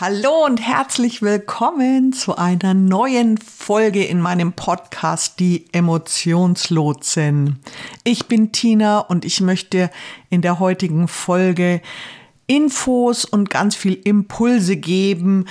Hallo 0.00 0.44
und 0.46 0.58
herzlich 0.58 1.22
willkommen 1.22 2.12
zu 2.12 2.36
einer 2.36 2.72
neuen 2.72 3.36
Folge 3.36 4.04
in 4.04 4.20
meinem 4.20 4.52
Podcast 4.52 5.40
Die 5.40 5.64
Emotionslotsen. 5.72 7.58
Ich 8.04 8.26
bin 8.26 8.52
Tina 8.52 9.00
und 9.00 9.24
ich 9.24 9.40
möchte 9.40 9.90
in 10.30 10.40
der 10.40 10.60
heutigen 10.60 11.08
Folge 11.08 11.82
Infos 12.46 13.24
und 13.24 13.50
ganz 13.50 13.74
viel 13.74 13.94
Impulse 14.04 14.76
geben 14.76 15.46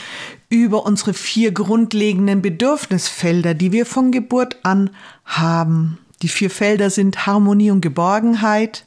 über 0.48 0.86
unsere 0.86 1.14
vier 1.14 1.52
grundlegenden 1.52 2.42
Bedürfnisfelder, 2.42 3.54
die 3.54 3.74
wir 3.74 3.86
von 3.86 4.14
Geburt 4.14 4.60
an 4.64 4.92
haben. 5.26 5.98
Die 6.22 6.30
vier 6.30 6.50
Felder 6.50 6.90
sind 6.90 7.28
Harmonie 7.28 7.72
und 7.72 7.82
Geborgenheit, 7.82 8.86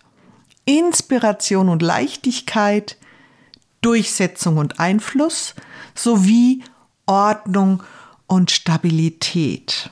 Inspiration 0.65 1.69
und 1.69 1.83
Leichtigkeit, 1.83 2.97
Durchsetzung 3.81 4.57
und 4.57 4.81
Einfluss 4.81 5.55
sowie 5.95 6.63
Ordnung 7.07 7.83
und 8.27 8.51
Stabilität. 8.51 9.91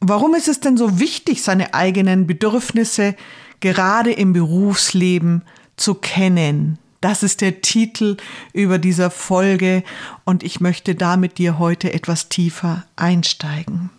Warum 0.00 0.34
ist 0.34 0.48
es 0.48 0.60
denn 0.60 0.76
so 0.76 1.00
wichtig, 1.00 1.42
seine 1.42 1.74
eigenen 1.74 2.26
Bedürfnisse 2.26 3.16
gerade 3.60 4.12
im 4.12 4.32
Berufsleben 4.32 5.42
zu 5.76 5.94
kennen? 5.94 6.78
Das 7.00 7.22
ist 7.22 7.40
der 7.40 7.60
Titel 7.60 8.16
über 8.52 8.78
dieser 8.78 9.10
Folge 9.10 9.82
und 10.24 10.42
ich 10.42 10.60
möchte 10.60 10.94
da 10.94 11.16
mit 11.16 11.38
dir 11.38 11.58
heute 11.58 11.92
etwas 11.92 12.28
tiefer 12.28 12.84
einsteigen. 12.96 13.90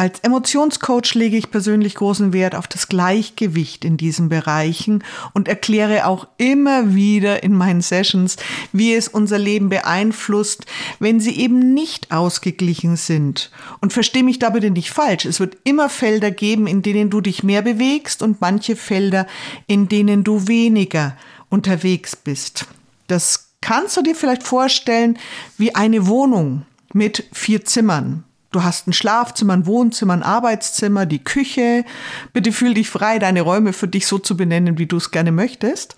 Als 0.00 0.20
Emotionscoach 0.20 1.12
lege 1.12 1.36
ich 1.36 1.50
persönlich 1.50 1.94
großen 1.94 2.32
Wert 2.32 2.54
auf 2.54 2.66
das 2.66 2.88
Gleichgewicht 2.88 3.84
in 3.84 3.98
diesen 3.98 4.30
Bereichen 4.30 5.04
und 5.34 5.46
erkläre 5.46 6.06
auch 6.06 6.26
immer 6.38 6.94
wieder 6.94 7.42
in 7.42 7.52
meinen 7.52 7.82
Sessions, 7.82 8.36
wie 8.72 8.94
es 8.94 9.08
unser 9.08 9.36
Leben 9.38 9.68
beeinflusst, 9.68 10.64
wenn 11.00 11.20
sie 11.20 11.38
eben 11.38 11.74
nicht 11.74 12.12
ausgeglichen 12.12 12.96
sind. 12.96 13.50
Und 13.82 13.92
verstehe 13.92 14.24
mich 14.24 14.38
da 14.38 14.48
bitte 14.48 14.70
nicht 14.70 14.90
falsch. 14.90 15.26
Es 15.26 15.38
wird 15.38 15.58
immer 15.64 15.90
Felder 15.90 16.30
geben, 16.30 16.66
in 16.66 16.80
denen 16.80 17.10
du 17.10 17.20
dich 17.20 17.42
mehr 17.42 17.60
bewegst 17.60 18.22
und 18.22 18.40
manche 18.40 18.76
Felder, 18.76 19.26
in 19.66 19.90
denen 19.90 20.24
du 20.24 20.48
weniger 20.48 21.14
unterwegs 21.50 22.16
bist. 22.16 22.64
Das 23.06 23.50
kannst 23.60 23.98
du 23.98 24.02
dir 24.02 24.14
vielleicht 24.14 24.44
vorstellen 24.44 25.18
wie 25.58 25.74
eine 25.74 26.06
Wohnung 26.06 26.64
mit 26.94 27.24
vier 27.34 27.66
Zimmern. 27.66 28.24
Du 28.52 28.64
hast 28.64 28.88
ein 28.88 28.92
Schlafzimmer, 28.92 29.52
ein 29.52 29.66
Wohnzimmer, 29.66 30.12
ein 30.12 30.24
Arbeitszimmer, 30.24 31.06
die 31.06 31.22
Küche. 31.22 31.84
Bitte 32.32 32.50
fühl 32.50 32.74
dich 32.74 32.90
frei, 32.90 33.20
deine 33.20 33.42
Räume 33.42 33.72
für 33.72 33.86
dich 33.86 34.08
so 34.08 34.18
zu 34.18 34.36
benennen, 34.36 34.76
wie 34.76 34.86
du 34.86 34.96
es 34.96 35.12
gerne 35.12 35.30
möchtest. 35.30 35.94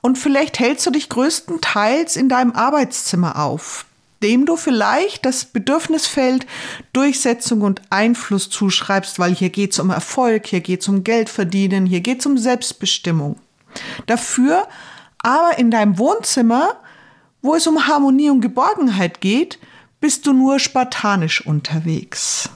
Und 0.00 0.16
vielleicht 0.16 0.60
hältst 0.60 0.86
du 0.86 0.90
dich 0.92 1.08
größtenteils 1.08 2.14
in 2.14 2.28
deinem 2.28 2.52
Arbeitszimmer 2.52 3.42
auf, 3.42 3.86
dem 4.22 4.46
du 4.46 4.56
vielleicht 4.56 5.24
das 5.24 5.44
Bedürfnisfeld 5.46 6.46
Durchsetzung 6.92 7.62
und 7.62 7.82
Einfluss 7.90 8.50
zuschreibst, 8.50 9.18
weil 9.18 9.34
hier 9.34 9.50
geht 9.50 9.72
es 9.72 9.80
um 9.80 9.90
Erfolg, 9.90 10.46
hier 10.46 10.60
geht 10.60 10.82
es 10.82 10.88
um 10.88 11.02
Geld 11.02 11.28
verdienen, 11.28 11.86
hier 11.86 12.02
geht 12.02 12.20
es 12.20 12.26
um 12.26 12.38
Selbstbestimmung. 12.38 13.36
Dafür 14.06 14.68
aber 15.18 15.58
in 15.58 15.72
deinem 15.72 15.98
Wohnzimmer, 15.98 16.76
wo 17.42 17.56
es 17.56 17.66
um 17.66 17.88
Harmonie 17.88 18.30
und 18.30 18.42
Geborgenheit 18.42 19.20
geht, 19.20 19.58
bist 20.00 20.26
du 20.26 20.32
nur 20.32 20.58
spartanisch 20.58 21.44
unterwegs. 21.44 22.50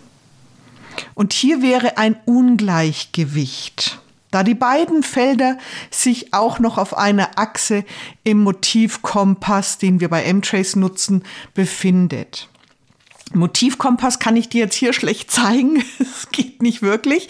Und 1.14 1.32
hier 1.32 1.62
wäre 1.62 1.98
ein 1.98 2.16
Ungleichgewicht, 2.24 4.00
da 4.30 4.42
die 4.42 4.54
beiden 4.54 5.02
Felder 5.02 5.58
sich 5.90 6.32
auch 6.32 6.58
noch 6.58 6.78
auf 6.78 6.96
einer 6.96 7.38
Achse 7.38 7.84
im 8.22 8.42
Motivkompass, 8.42 9.78
den 9.78 10.00
wir 10.00 10.08
bei 10.08 10.24
M-Trace 10.24 10.76
nutzen, 10.76 11.24
befindet. 11.54 12.48
Motivkompass 13.32 14.18
kann 14.18 14.36
ich 14.36 14.48
dir 14.48 14.60
jetzt 14.64 14.74
hier 14.74 14.92
schlecht 14.92 15.30
zeigen. 15.30 15.82
Es 15.98 16.30
geht 16.30 16.62
nicht 16.62 16.80
wirklich. 16.80 17.28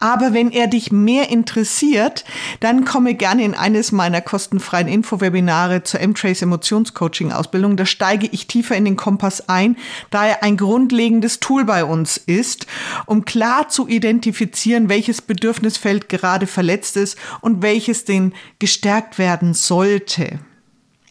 Aber 0.00 0.32
wenn 0.32 0.50
er 0.50 0.66
dich 0.66 0.92
mehr 0.92 1.28
interessiert, 1.30 2.24
dann 2.60 2.84
komme 2.84 3.14
gerne 3.14 3.42
in 3.42 3.54
eines 3.54 3.90
meiner 3.90 4.20
kostenfreien 4.20 4.86
Infowebinare 4.86 5.82
zur 5.82 6.00
M-Trace 6.00 6.42
Emotionscoaching 6.42 7.32
Ausbildung. 7.32 7.76
Da 7.76 7.86
steige 7.86 8.26
ich 8.26 8.46
tiefer 8.46 8.76
in 8.76 8.84
den 8.84 8.96
Kompass 8.96 9.48
ein, 9.48 9.76
da 10.10 10.26
er 10.26 10.42
ein 10.42 10.56
grundlegendes 10.56 11.40
Tool 11.40 11.64
bei 11.64 11.84
uns 11.84 12.16
ist, 12.16 12.66
um 13.06 13.24
klar 13.24 13.68
zu 13.68 13.88
identifizieren, 13.88 14.88
welches 14.88 15.22
Bedürfnisfeld 15.22 16.08
gerade 16.08 16.46
verletzt 16.46 16.96
ist 16.96 17.16
und 17.40 17.62
welches 17.62 18.04
den 18.04 18.34
gestärkt 18.58 19.18
werden 19.18 19.54
sollte. 19.54 20.38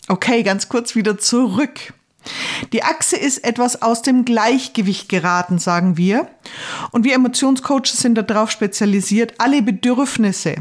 Okay, 0.08 0.44
ganz 0.44 0.70
kurz 0.70 0.96
wieder 0.96 1.18
zurück. 1.18 1.94
Die 2.74 2.84
Achse 2.84 3.18
ist 3.18 3.44
etwas 3.44 3.82
aus 3.82 4.02
dem 4.02 4.26
Gleichgewicht 4.26 5.10
geraten, 5.10 5.60
sagen 5.60 5.98
wir. 5.98 6.28
Und 6.92 7.04
wir 7.04 7.14
Emotionscoaches 7.14 7.98
sind 7.98 8.16
darauf 8.16 8.52
spezialisiert, 8.52 9.36
alle 9.38 9.62
Bedürfnisse 9.62 10.56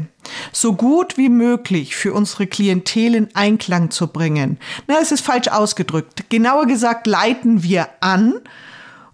so 0.51 0.73
gut 0.73 1.17
wie 1.17 1.29
möglich 1.29 1.95
für 1.95 2.13
unsere 2.13 2.47
Klientel 2.47 3.15
in 3.15 3.35
Einklang 3.35 3.91
zu 3.91 4.07
bringen. 4.07 4.57
Na, 4.87 4.95
es 5.01 5.11
ist 5.11 5.21
falsch 5.21 5.47
ausgedrückt. 5.47 6.29
Genauer 6.29 6.65
gesagt 6.65 7.07
leiten 7.07 7.63
wir 7.63 7.87
an 8.01 8.35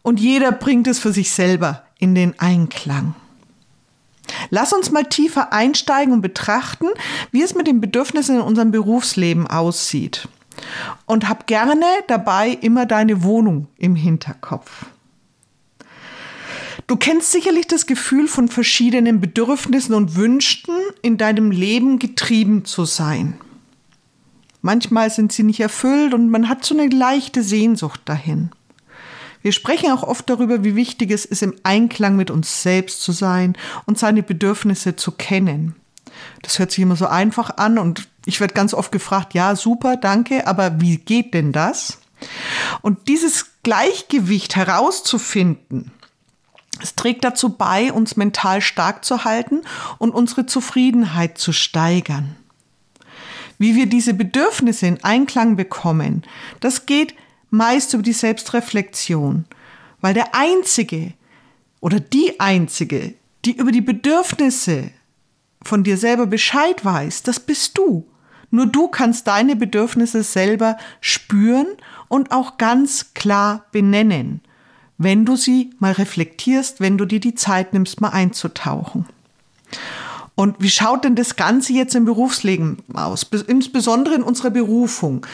und 0.01 0.19
jeder 0.19 0.51
bringt 0.51 0.87
es 0.87 0.99
für 0.99 1.13
sich 1.13 1.31
selber 1.31 1.83
in 1.99 2.15
den 2.15 2.39
Einklang. 2.39 3.15
Lass 4.49 4.73
uns 4.73 4.91
mal 4.91 5.03
tiefer 5.03 5.53
einsteigen 5.53 6.13
und 6.13 6.21
betrachten, 6.21 6.87
wie 7.31 7.43
es 7.43 7.55
mit 7.55 7.67
den 7.67 7.81
Bedürfnissen 7.81 8.35
in 8.35 8.41
unserem 8.41 8.71
Berufsleben 8.71 9.47
aussieht 9.47 10.27
und 11.05 11.27
hab 11.27 11.47
gerne 11.47 11.85
dabei 12.07 12.49
immer 12.49 12.85
deine 12.85 13.23
Wohnung 13.23 13.67
im 13.77 13.95
Hinterkopf. 13.95 14.85
Du 16.87 16.97
kennst 16.97 17.31
sicherlich 17.31 17.67
das 17.67 17.85
Gefühl 17.85 18.27
von 18.27 18.49
verschiedenen 18.49 19.21
Bedürfnissen 19.21 19.95
und 19.95 20.15
Wünschen 20.15 20.75
in 21.01 21.17
deinem 21.17 21.51
Leben 21.51 21.97
getrieben 21.97 22.65
zu 22.65 22.85
sein. 22.85 23.35
Manchmal 24.61 25.09
sind 25.09 25.31
sie 25.31 25.43
nicht 25.43 25.59
erfüllt 25.59 26.13
und 26.13 26.29
man 26.29 26.49
hat 26.49 26.63
so 26.63 26.77
eine 26.77 26.87
leichte 26.87 27.43
Sehnsucht 27.43 28.01
dahin. 28.05 28.51
Wir 29.41 29.51
sprechen 29.51 29.91
auch 29.91 30.03
oft 30.03 30.29
darüber, 30.29 30.63
wie 30.63 30.75
wichtig 30.75 31.11
es 31.11 31.25
ist, 31.25 31.43
im 31.43 31.53
Einklang 31.63 32.15
mit 32.15 32.31
uns 32.31 32.63
selbst 32.63 33.01
zu 33.01 33.11
sein 33.11 33.57
und 33.85 33.99
seine 33.99 34.23
Bedürfnisse 34.23 34.95
zu 34.95 35.11
kennen. 35.11 35.75
Das 36.41 36.59
hört 36.59 36.71
sich 36.71 36.81
immer 36.81 36.95
so 36.95 37.07
einfach 37.07 37.57
an 37.57 37.77
und 37.77 38.07
ich 38.25 38.39
werde 38.39 38.53
ganz 38.53 38.73
oft 38.73 38.91
gefragt, 38.91 39.33
ja, 39.33 39.55
super, 39.55 39.97
danke, 39.97 40.47
aber 40.47 40.79
wie 40.79 40.97
geht 40.97 41.33
denn 41.33 41.51
das? 41.51 41.99
Und 42.81 43.07
dieses 43.07 43.47
Gleichgewicht 43.63 44.55
herauszufinden, 44.55 45.91
es 46.81 46.95
trägt 46.95 47.23
dazu 47.23 47.49
bei, 47.49 47.93
uns 47.93 48.15
mental 48.15 48.61
stark 48.61 49.05
zu 49.05 49.23
halten 49.23 49.61
und 49.99 50.11
unsere 50.11 50.45
Zufriedenheit 50.45 51.37
zu 51.37 51.53
steigern. 51.53 52.35
Wie 53.57 53.75
wir 53.75 53.85
diese 53.85 54.13
Bedürfnisse 54.13 54.87
in 54.87 55.03
Einklang 55.03 55.55
bekommen, 55.55 56.23
das 56.59 56.85
geht 56.85 57.13
meist 57.49 57.93
über 57.93 58.03
die 58.03 58.13
Selbstreflexion, 58.13 59.45
weil 60.01 60.13
der 60.13 60.33
Einzige 60.33 61.13
oder 61.79 61.99
die 61.99 62.39
Einzige, 62.39 63.13
die 63.45 63.55
über 63.55 63.71
die 63.71 63.81
Bedürfnisse 63.81 64.91
von 65.61 65.83
dir 65.83 65.97
selber 65.97 66.25
Bescheid 66.25 66.83
weiß, 66.83 67.23
das 67.23 67.39
bist 67.39 67.77
du. 67.77 68.05
Nur 68.53 68.67
du 68.67 68.87
kannst 68.87 69.25
deine 69.25 69.55
Bedürfnisse 69.55 70.21
selber 70.21 70.77
spüren 71.01 71.65
und 72.07 72.31
auch 72.31 72.59
ganz 72.59 73.15
klar 73.15 73.65
benennen, 73.71 74.41
wenn 74.99 75.25
du 75.25 75.35
sie 75.35 75.71
mal 75.79 75.93
reflektierst, 75.93 76.79
wenn 76.79 76.99
du 76.99 77.05
dir 77.05 77.19
die 77.19 77.33
Zeit 77.33 77.73
nimmst, 77.73 77.99
mal 77.99 78.09
einzutauchen. 78.09 79.07
Und 80.35 80.55
wie 80.59 80.69
schaut 80.69 81.03
denn 81.03 81.15
das 81.15 81.35
Ganze 81.35 81.73
jetzt 81.73 81.95
im 81.95 82.05
Berufsleben 82.05 82.77
aus? 82.93 83.25
Insbesondere 83.47 84.13
in 84.13 84.23
unserer 84.23 84.51
Berufung. 84.51 85.25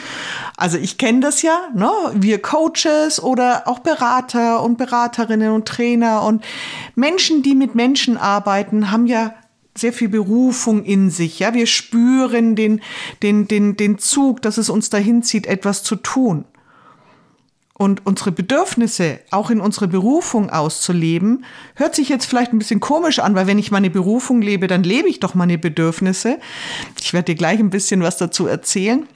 Also 0.56 0.78
ich 0.78 0.96
kenne 0.96 1.20
das 1.20 1.42
ja, 1.42 1.68
ne? 1.74 1.90
wir 2.14 2.40
Coaches 2.40 3.22
oder 3.22 3.68
auch 3.68 3.80
Berater 3.80 4.62
und 4.62 4.78
Beraterinnen 4.78 5.52
und 5.52 5.68
Trainer 5.68 6.22
und 6.22 6.42
Menschen, 6.94 7.42
die 7.42 7.54
mit 7.54 7.74
Menschen 7.74 8.16
arbeiten, 8.16 8.90
haben 8.90 9.06
ja 9.06 9.34
sehr 9.76 9.92
viel 9.92 10.08
Berufung 10.08 10.84
in 10.84 11.10
sich. 11.10 11.38
Ja, 11.38 11.54
wir 11.54 11.66
spüren 11.66 12.56
den, 12.56 12.80
den, 13.22 13.48
den, 13.48 13.76
den 13.76 13.98
Zug, 13.98 14.42
dass 14.42 14.58
es 14.58 14.68
uns 14.68 14.90
dahin 14.90 15.22
zieht, 15.22 15.46
etwas 15.46 15.82
zu 15.82 15.96
tun. 15.96 16.44
Und 17.80 18.04
unsere 18.04 18.30
Bedürfnisse 18.30 19.20
auch 19.30 19.48
in 19.48 19.58
unsere 19.58 19.88
Berufung 19.88 20.50
auszuleben, 20.50 21.46
hört 21.76 21.94
sich 21.94 22.10
jetzt 22.10 22.26
vielleicht 22.26 22.52
ein 22.52 22.58
bisschen 22.58 22.80
komisch 22.80 23.20
an, 23.20 23.34
weil 23.34 23.46
wenn 23.46 23.58
ich 23.58 23.70
meine 23.70 23.88
Berufung 23.88 24.42
lebe, 24.42 24.66
dann 24.66 24.82
lebe 24.82 25.08
ich 25.08 25.18
doch 25.18 25.34
meine 25.34 25.56
Bedürfnisse. 25.56 26.38
Ich 27.00 27.14
werde 27.14 27.32
dir 27.32 27.36
gleich 27.36 27.58
ein 27.58 27.70
bisschen 27.70 28.02
was 28.02 28.18
dazu 28.18 28.46
erzählen. 28.46 29.08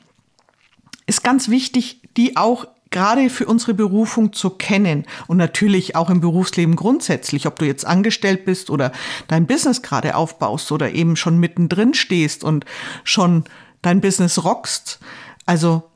Ist 1.06 1.22
ganz 1.22 1.50
wichtig, 1.50 2.00
die 2.16 2.38
auch 2.38 2.66
gerade 2.94 3.28
für 3.28 3.46
unsere 3.46 3.74
Berufung 3.74 4.32
zu 4.32 4.50
kennen 4.50 5.04
und 5.26 5.36
natürlich 5.36 5.96
auch 5.96 6.10
im 6.10 6.20
Berufsleben 6.20 6.76
grundsätzlich, 6.76 7.46
ob 7.46 7.58
du 7.58 7.66
jetzt 7.66 7.84
angestellt 7.84 8.44
bist 8.44 8.70
oder 8.70 8.92
dein 9.26 9.46
Business 9.46 9.82
gerade 9.82 10.14
aufbaust 10.14 10.70
oder 10.70 10.92
eben 10.92 11.16
schon 11.16 11.38
mittendrin 11.38 11.92
stehst 11.92 12.44
und 12.44 12.64
schon 13.02 13.44
dein 13.82 14.00
Business 14.00 14.44
rockst. 14.44 15.00
Also 15.44 15.90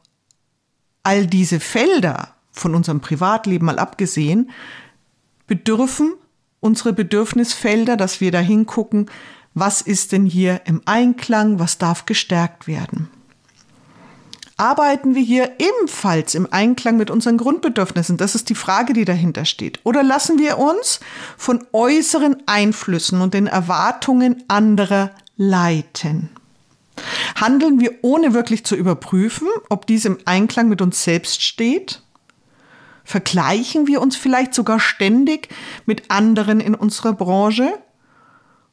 all 1.05 1.27
diese 1.27 1.61
Felder, 1.61 2.35
von 2.51 2.75
unserem 2.75 3.01
Privatleben 3.01 3.67
mal 3.67 3.79
abgesehen, 3.79 4.51
bedürfen 5.47 6.15
unsere 6.59 6.93
Bedürfnisfelder, 6.93 7.97
dass 7.97 8.21
wir 8.21 8.33
da 8.33 8.41
hingucken, 8.41 9.09
was 9.55 9.81
ist 9.81 10.11
denn 10.11 10.27
hier 10.27 10.63
im 10.65 10.83
Einklang, 10.85 11.61
was 11.61 11.79
darf 11.79 12.07
gestärkt 12.07 12.67
werden. 12.67 13.09
Arbeiten 14.59 15.15
wir 15.15 15.23
hier 15.23 15.53
ebenfalls 15.59 16.35
im 16.35 16.53
Einklang 16.53 16.97
mit 16.97 17.11
unseren 17.11 17.39
Grundbedürfnissen? 17.39 18.17
Das 18.17 18.35
ist 18.35 18.49
die 18.49 18.57
Frage, 18.57 18.93
die 18.93 19.05
dahinter 19.05 19.45
steht. 19.45 19.79
Oder 19.85 20.03
lassen 20.03 20.41
wir 20.41 20.59
uns 20.59 20.99
von 21.37 21.65
äußeren 21.73 22.43
Einflüssen 22.47 23.21
und 23.21 23.35
den 23.35 23.47
Erwartungen 23.47 24.43
anderer 24.49 25.13
leiten? 25.37 26.31
Handeln 27.37 27.79
wir 27.79 28.01
ohne 28.03 28.35
wirklich 28.35 28.65
zu 28.65 28.75
überprüfen, 28.75 29.47
ob 29.69 29.87
dies 29.87 30.05
im 30.05 30.19
Einklang 30.25 30.69
mit 30.69 30.83
uns 30.83 31.05
selbst 31.05 31.41
steht? 31.41 32.03
Vergleichen 33.05 33.87
wir 33.87 34.03
uns 34.03 34.17
vielleicht 34.17 34.55
sogar 34.55 34.81
ständig 34.81 35.49
mit 35.87 36.11
anderen 36.11 36.59
in 36.59 36.75
unserer 36.75 37.13
Branche? 37.13 37.79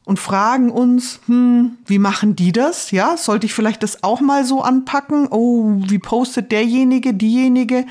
Und 0.06 0.20
fragen 0.20 0.70
uns, 0.70 1.20
hm, 1.26 1.78
wie 1.86 2.00
machen 2.00 2.36
die 2.36 2.52
das? 2.52 2.92
Ja, 2.92 3.18
sollte 3.18 3.48
ich 3.48 3.54
vielleicht 3.54 3.84
das 3.84 4.04
auch 4.04 4.22
mal 4.22 4.46
so 4.46 4.62
anpacken? 4.62 5.28
Oh, 5.30 5.82
wie 5.88 6.00
postet 6.00 6.52
derjenige, 6.52 7.14
diejenige? 7.14 7.86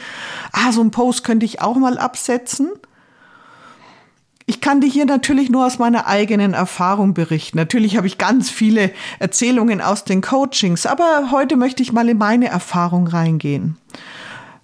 Ah, 0.52 0.72
so 0.72 0.80
ein 0.80 0.92
Post 0.92 1.24
könnte 1.24 1.44
ich 1.44 1.60
auch 1.60 1.76
mal 1.76 1.98
absetzen. 1.98 2.70
Ich 4.46 4.60
kann 4.60 4.80
dir 4.80 4.90
hier 4.90 5.06
natürlich 5.06 5.50
nur 5.50 5.66
aus 5.66 5.78
meiner 5.78 6.06
eigenen 6.06 6.52
Erfahrung 6.52 7.14
berichten. 7.14 7.56
Natürlich 7.56 7.96
habe 7.96 8.06
ich 8.06 8.18
ganz 8.18 8.50
viele 8.50 8.92
Erzählungen 9.18 9.80
aus 9.80 10.04
den 10.04 10.20
Coachings, 10.20 10.86
aber 10.86 11.30
heute 11.30 11.56
möchte 11.56 11.82
ich 11.82 11.92
mal 11.92 12.08
in 12.08 12.18
meine 12.18 12.48
Erfahrung 12.48 13.08
reingehen. 13.08 13.78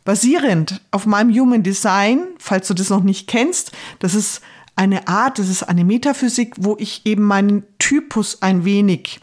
Basierend 0.04 0.82
auf 0.90 1.06
meinem 1.06 1.34
Human 1.34 1.62
Design, 1.62 2.22
falls 2.38 2.68
du 2.68 2.74
das 2.74 2.90
noch 2.90 3.02
nicht 3.02 3.26
kennst, 3.26 3.72
das 4.00 4.14
ist 4.14 4.42
eine 4.76 5.08
Art, 5.08 5.38
das 5.38 5.48
ist 5.48 5.62
eine 5.62 5.84
Metaphysik, 5.84 6.54
wo 6.58 6.76
ich 6.78 7.02
eben 7.04 7.24
meinen 7.24 7.64
Typus 7.78 8.42
ein 8.42 8.64
wenig 8.64 9.20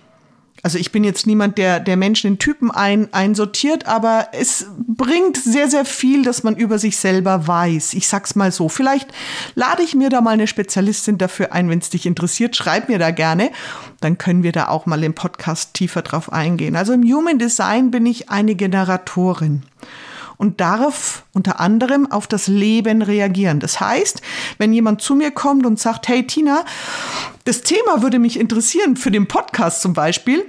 also 0.67 0.77
ich 0.77 0.91
bin 0.91 1.03
jetzt 1.03 1.27
niemand, 1.27 1.57
der, 1.57 1.79
der 1.79 1.97
Menschen 1.97 2.31
in 2.31 2.39
Typen 2.39 2.71
ein, 2.71 3.13
einsortiert, 3.13 3.85
aber 3.85 4.29
es 4.33 4.65
bringt 4.85 5.37
sehr, 5.37 5.69
sehr 5.69 5.85
viel, 5.85 6.23
dass 6.23 6.43
man 6.43 6.55
über 6.57 6.79
sich 6.79 6.97
selber 6.97 7.47
weiß. 7.47 7.93
Ich 7.93 8.07
sag's 8.07 8.35
mal 8.35 8.51
so. 8.51 8.67
Vielleicht 8.67 9.09
lade 9.55 9.83
ich 9.83 9.95
mir 9.95 10.09
da 10.09 10.19
mal 10.19 10.31
eine 10.31 10.47
Spezialistin 10.47 11.17
dafür 11.17 11.53
ein, 11.53 11.69
wenn 11.69 11.79
es 11.79 11.89
dich 11.89 12.05
interessiert. 12.05 12.55
Schreib 12.55 12.89
mir 12.89 12.99
da 12.99 13.11
gerne. 13.11 13.51
Dann 14.01 14.17
können 14.17 14.43
wir 14.43 14.51
da 14.51 14.67
auch 14.67 14.85
mal 14.85 15.03
im 15.03 15.13
Podcast 15.13 15.73
tiefer 15.73 16.01
drauf 16.01 16.33
eingehen. 16.33 16.75
Also 16.75 16.91
im 16.91 17.03
Human 17.03 17.39
Design 17.39 17.91
bin 17.91 18.05
ich 18.05 18.29
eine 18.29 18.55
Generatorin 18.55 19.63
und 20.37 20.61
darf 20.61 21.23
unter 21.33 21.59
anderem 21.59 22.11
auf 22.11 22.27
das 22.27 22.47
Leben 22.47 23.01
reagieren. 23.01 23.59
Das 23.59 23.79
heißt, 23.79 24.21
wenn 24.57 24.73
jemand 24.73 25.01
zu 25.01 25.15
mir 25.15 25.31
kommt 25.31 25.65
und 25.65 25.79
sagt, 25.79 26.07
hey 26.07 26.25
Tina, 26.25 26.63
das 27.45 27.61
Thema 27.61 28.01
würde 28.01 28.19
mich 28.19 28.39
interessieren 28.39 28.95
für 28.97 29.11
den 29.11 29.27
Podcast 29.27 29.81
zum 29.81 29.93
Beispiel, 29.93 30.45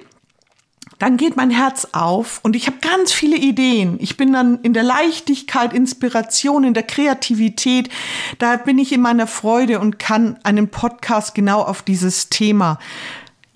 dann 0.99 1.17
geht 1.17 1.37
mein 1.37 1.51
Herz 1.51 1.89
auf 1.93 2.41
und 2.43 2.57
ich 2.57 2.67
habe 2.67 2.79
ganz 2.81 3.13
viele 3.13 3.37
Ideen. 3.37 3.99
Ich 4.01 4.17
bin 4.17 4.33
dann 4.33 4.59
in 4.63 4.73
der 4.73 4.83
Leichtigkeit, 4.83 5.73
Inspiration, 5.73 6.65
in 6.65 6.75
der 6.75 6.83
Kreativität. 6.83 7.89
Da 8.41 8.57
bin 8.57 8.79
ich 8.79 8.93
in 8.93 9.01
meiner 9.01 9.29
Freude 9.29 9.79
und 9.79 10.01
kann 10.01 10.39
einen 10.43 10.69
Podcast 10.69 11.37
genau 11.37 11.63
auf 11.63 11.83
dieses 11.83 12.31
Thema 12.31 12.79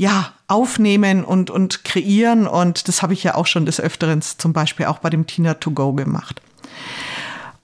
ja, 0.02 0.32
aufnehmen 0.52 1.24
und, 1.24 1.50
und 1.50 1.84
kreieren. 1.84 2.46
Und 2.46 2.86
das 2.88 3.02
habe 3.02 3.14
ich 3.14 3.24
ja 3.24 3.34
auch 3.34 3.46
schon 3.46 3.66
des 3.66 3.80
Öfteren 3.80 4.22
zum 4.22 4.52
Beispiel 4.52 4.86
auch 4.86 4.98
bei 4.98 5.10
dem 5.10 5.26
Tina 5.26 5.54
to 5.54 5.70
Go 5.70 5.92
gemacht. 5.92 6.40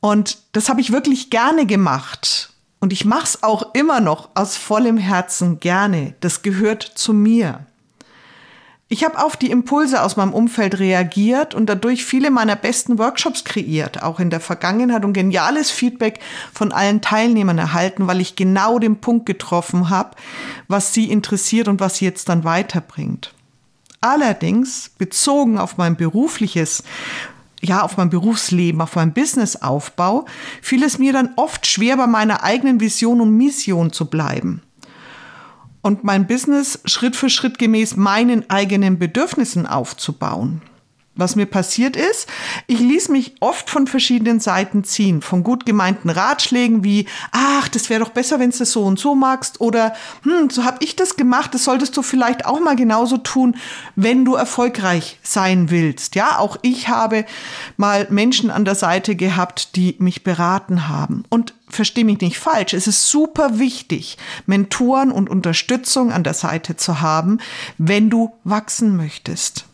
Und 0.00 0.38
das 0.52 0.68
habe 0.68 0.80
ich 0.80 0.92
wirklich 0.92 1.30
gerne 1.30 1.66
gemacht. 1.66 2.50
Und 2.80 2.92
ich 2.92 3.04
mache 3.04 3.24
es 3.24 3.42
auch 3.42 3.74
immer 3.74 4.00
noch 4.00 4.30
aus 4.34 4.56
vollem 4.56 4.96
Herzen 4.96 5.60
gerne. 5.60 6.14
Das 6.20 6.42
gehört 6.42 6.82
zu 6.82 7.12
mir. 7.12 7.66
Ich 8.90 9.04
habe 9.04 9.22
auf 9.22 9.36
die 9.36 9.50
Impulse 9.50 10.02
aus 10.02 10.16
meinem 10.16 10.32
Umfeld 10.32 10.78
reagiert 10.78 11.54
und 11.54 11.66
dadurch 11.66 12.06
viele 12.06 12.30
meiner 12.30 12.56
besten 12.56 12.98
Workshops 12.98 13.44
kreiert, 13.44 14.02
auch 14.02 14.18
in 14.18 14.30
der 14.30 14.40
Vergangenheit 14.40 15.04
und 15.04 15.12
geniales 15.12 15.70
Feedback 15.70 16.20
von 16.54 16.72
allen 16.72 17.02
Teilnehmern 17.02 17.58
erhalten, 17.58 18.06
weil 18.06 18.22
ich 18.22 18.34
genau 18.34 18.78
den 18.78 18.96
Punkt 18.96 19.26
getroffen 19.26 19.90
habe, 19.90 20.16
was 20.68 20.94
sie 20.94 21.10
interessiert 21.10 21.68
und 21.68 21.80
was 21.80 21.98
sie 21.98 22.06
jetzt 22.06 22.30
dann 22.30 22.44
weiterbringt. 22.44 23.34
Allerdings, 24.00 24.90
bezogen 24.96 25.58
auf 25.58 25.76
mein 25.76 25.96
berufliches 25.96 26.82
ja, 27.60 27.82
auf 27.82 27.96
mein 27.96 28.08
Berufsleben, 28.08 28.80
auf 28.80 28.94
meinen 28.94 29.12
Businessaufbau, 29.12 30.26
fiel 30.62 30.84
es 30.84 31.00
mir 31.00 31.12
dann 31.12 31.30
oft 31.34 31.66
schwer, 31.66 31.96
bei 31.96 32.06
meiner 32.06 32.44
eigenen 32.44 32.78
Vision 32.78 33.20
und 33.20 33.36
Mission 33.36 33.92
zu 33.92 34.06
bleiben 34.06 34.62
und 35.82 36.04
mein 36.04 36.26
Business 36.26 36.80
Schritt 36.84 37.16
für 37.16 37.30
Schritt 37.30 37.58
gemäß 37.58 37.96
meinen 37.96 38.48
eigenen 38.50 38.98
Bedürfnissen 38.98 39.66
aufzubauen. 39.66 40.62
Was 41.18 41.34
mir 41.34 41.46
passiert 41.46 41.96
ist, 41.96 42.28
ich 42.68 42.78
ließ 42.78 43.08
mich 43.08 43.34
oft 43.40 43.68
von 43.68 43.88
verschiedenen 43.88 44.38
Seiten 44.38 44.84
ziehen, 44.84 45.20
von 45.20 45.42
gut 45.42 45.66
gemeinten 45.66 46.10
Ratschlägen 46.10 46.84
wie, 46.84 47.06
ach, 47.32 47.68
das 47.68 47.90
wäre 47.90 48.04
doch 48.04 48.10
besser, 48.10 48.38
wenn 48.38 48.50
du 48.50 48.62
es 48.62 48.70
so 48.70 48.84
und 48.84 49.00
so 49.00 49.16
magst 49.16 49.60
oder, 49.60 49.94
hm, 50.22 50.48
so 50.48 50.64
habe 50.64 50.78
ich 50.80 50.94
das 50.94 51.16
gemacht, 51.16 51.52
das 51.54 51.64
solltest 51.64 51.96
du 51.96 52.02
vielleicht 52.02 52.46
auch 52.46 52.60
mal 52.60 52.76
genauso 52.76 53.18
tun, 53.18 53.56
wenn 53.96 54.24
du 54.24 54.36
erfolgreich 54.36 55.18
sein 55.24 55.70
willst. 55.70 56.14
Ja, 56.14 56.38
auch 56.38 56.56
ich 56.62 56.88
habe 56.88 57.24
mal 57.76 58.06
Menschen 58.10 58.50
an 58.52 58.64
der 58.64 58.76
Seite 58.76 59.16
gehabt, 59.16 59.74
die 59.74 59.96
mich 59.98 60.22
beraten 60.22 60.88
haben. 60.88 61.24
Und 61.30 61.52
verstehe 61.68 62.04
mich 62.04 62.20
nicht 62.20 62.38
falsch, 62.38 62.74
es 62.74 62.86
ist 62.86 63.08
super 63.08 63.58
wichtig, 63.58 64.18
Mentoren 64.46 65.10
und 65.10 65.28
Unterstützung 65.28 66.12
an 66.12 66.24
der 66.24 66.34
Seite 66.34 66.76
zu 66.76 67.00
haben, 67.00 67.38
wenn 67.76 68.08
du 68.08 68.32
wachsen 68.44 68.96
möchtest. 68.96 69.67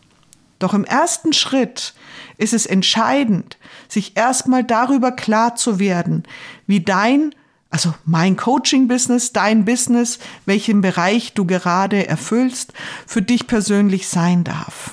Doch 0.58 0.74
im 0.74 0.84
ersten 0.84 1.32
Schritt 1.32 1.94
ist 2.38 2.54
es 2.54 2.66
entscheidend, 2.66 3.58
sich 3.88 4.16
erstmal 4.16 4.64
darüber 4.64 5.12
klar 5.12 5.56
zu 5.56 5.78
werden, 5.78 6.24
wie 6.66 6.80
dein, 6.80 7.34
also 7.70 7.94
mein 8.04 8.36
Coaching-Business, 8.36 9.32
dein 9.32 9.64
Business, 9.64 10.18
welchen 10.46 10.80
Bereich 10.80 11.34
du 11.34 11.44
gerade 11.44 12.06
erfüllst, 12.06 12.72
für 13.06 13.22
dich 13.22 13.46
persönlich 13.46 14.08
sein 14.08 14.44
darf. 14.44 14.92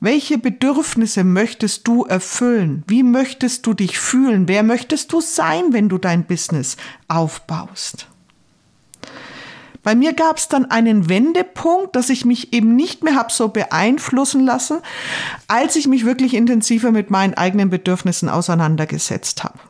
Welche 0.00 0.36
Bedürfnisse 0.36 1.24
möchtest 1.24 1.88
du 1.88 2.04
erfüllen? 2.04 2.84
Wie 2.86 3.02
möchtest 3.02 3.66
du 3.66 3.72
dich 3.72 3.98
fühlen? 3.98 4.46
Wer 4.46 4.62
möchtest 4.62 5.12
du 5.12 5.20
sein, 5.20 5.72
wenn 5.72 5.88
du 5.88 5.96
dein 5.96 6.24
Business 6.24 6.76
aufbaust? 7.08 8.06
Bei 9.86 9.94
mir 9.94 10.14
gab 10.14 10.38
es 10.38 10.48
dann 10.48 10.68
einen 10.68 11.08
Wendepunkt, 11.08 11.94
dass 11.94 12.10
ich 12.10 12.24
mich 12.24 12.52
eben 12.52 12.74
nicht 12.74 13.04
mehr 13.04 13.14
habe 13.14 13.32
so 13.32 13.50
beeinflussen 13.50 14.44
lassen, 14.44 14.80
als 15.46 15.76
ich 15.76 15.86
mich 15.86 16.04
wirklich 16.04 16.34
intensiver 16.34 16.90
mit 16.90 17.08
meinen 17.08 17.34
eigenen 17.34 17.70
Bedürfnissen 17.70 18.28
auseinandergesetzt 18.28 19.44
habe. 19.44 19.60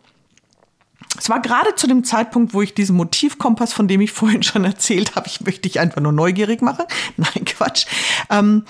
Es 1.18 1.28
war 1.28 1.42
gerade 1.42 1.74
zu 1.74 1.86
dem 1.86 2.02
Zeitpunkt, 2.02 2.54
wo 2.54 2.62
ich 2.62 2.72
diesen 2.72 2.96
Motivkompass, 2.96 3.74
von 3.74 3.88
dem 3.88 4.00
ich 4.00 4.10
vorhin 4.10 4.42
schon 4.42 4.64
erzählt 4.64 5.16
habe, 5.16 5.26
ich 5.26 5.42
möchte 5.42 5.68
dich 5.68 5.80
einfach 5.80 6.00
nur 6.00 6.12
neugierig 6.12 6.62
machen. 6.62 6.86
Nein, 7.18 7.44
Quatsch. 7.44 7.84
Ähm, 8.30 8.64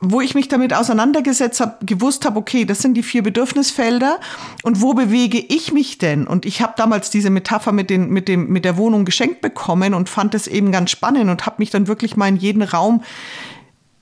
wo 0.00 0.20
ich 0.20 0.34
mich 0.34 0.48
damit 0.48 0.74
auseinandergesetzt 0.74 1.60
habe, 1.60 1.84
gewusst 1.84 2.24
habe, 2.26 2.38
okay, 2.38 2.64
das 2.64 2.80
sind 2.80 2.94
die 2.94 3.02
vier 3.02 3.22
Bedürfnisfelder 3.22 4.20
und 4.62 4.82
wo 4.82 4.92
bewege 4.92 5.38
ich 5.38 5.72
mich 5.72 5.98
denn? 5.98 6.26
Und 6.26 6.44
ich 6.44 6.60
habe 6.60 6.74
damals 6.76 7.10
diese 7.10 7.30
Metapher 7.30 7.72
mit, 7.72 7.90
den, 7.90 8.10
mit, 8.10 8.28
dem, 8.28 8.48
mit 8.48 8.64
der 8.64 8.76
Wohnung 8.76 9.04
geschenkt 9.04 9.40
bekommen 9.40 9.94
und 9.94 10.08
fand 10.08 10.34
es 10.34 10.46
eben 10.46 10.72
ganz 10.72 10.90
spannend 10.90 11.30
und 11.30 11.46
habe 11.46 11.56
mich 11.58 11.70
dann 11.70 11.86
wirklich 11.86 12.16
mal 12.16 12.28
in 12.28 12.36
jeden 12.36 12.62
Raum 12.62 13.02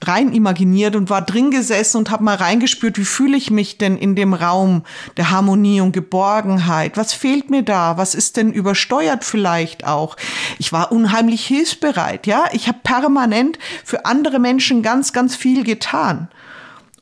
rein 0.06 0.32
imaginiert 0.32 0.96
und 0.96 1.10
war 1.10 1.22
drin 1.22 1.50
gesessen 1.50 1.98
und 1.98 2.10
habe 2.10 2.24
mal 2.24 2.36
reingespürt, 2.36 2.98
wie 2.98 3.04
fühle 3.04 3.36
ich 3.36 3.50
mich 3.50 3.78
denn 3.78 3.96
in 3.96 4.16
dem 4.16 4.34
Raum 4.34 4.82
der 5.16 5.30
Harmonie 5.30 5.80
und 5.80 5.92
Geborgenheit? 5.92 6.96
Was 6.96 7.12
fehlt 7.12 7.50
mir 7.50 7.62
da? 7.62 7.96
Was 7.96 8.14
ist 8.14 8.36
denn 8.36 8.52
übersteuert 8.52 9.24
vielleicht 9.24 9.86
auch? 9.86 10.16
Ich 10.58 10.72
war 10.72 10.92
unheimlich 10.92 11.44
hilfsbereit, 11.46 12.26
ja? 12.26 12.44
Ich 12.52 12.68
habe 12.68 12.78
permanent 12.82 13.58
für 13.84 14.06
andere 14.06 14.38
Menschen 14.38 14.82
ganz 14.82 15.12
ganz 15.12 15.36
viel 15.36 15.64
getan. 15.64 16.28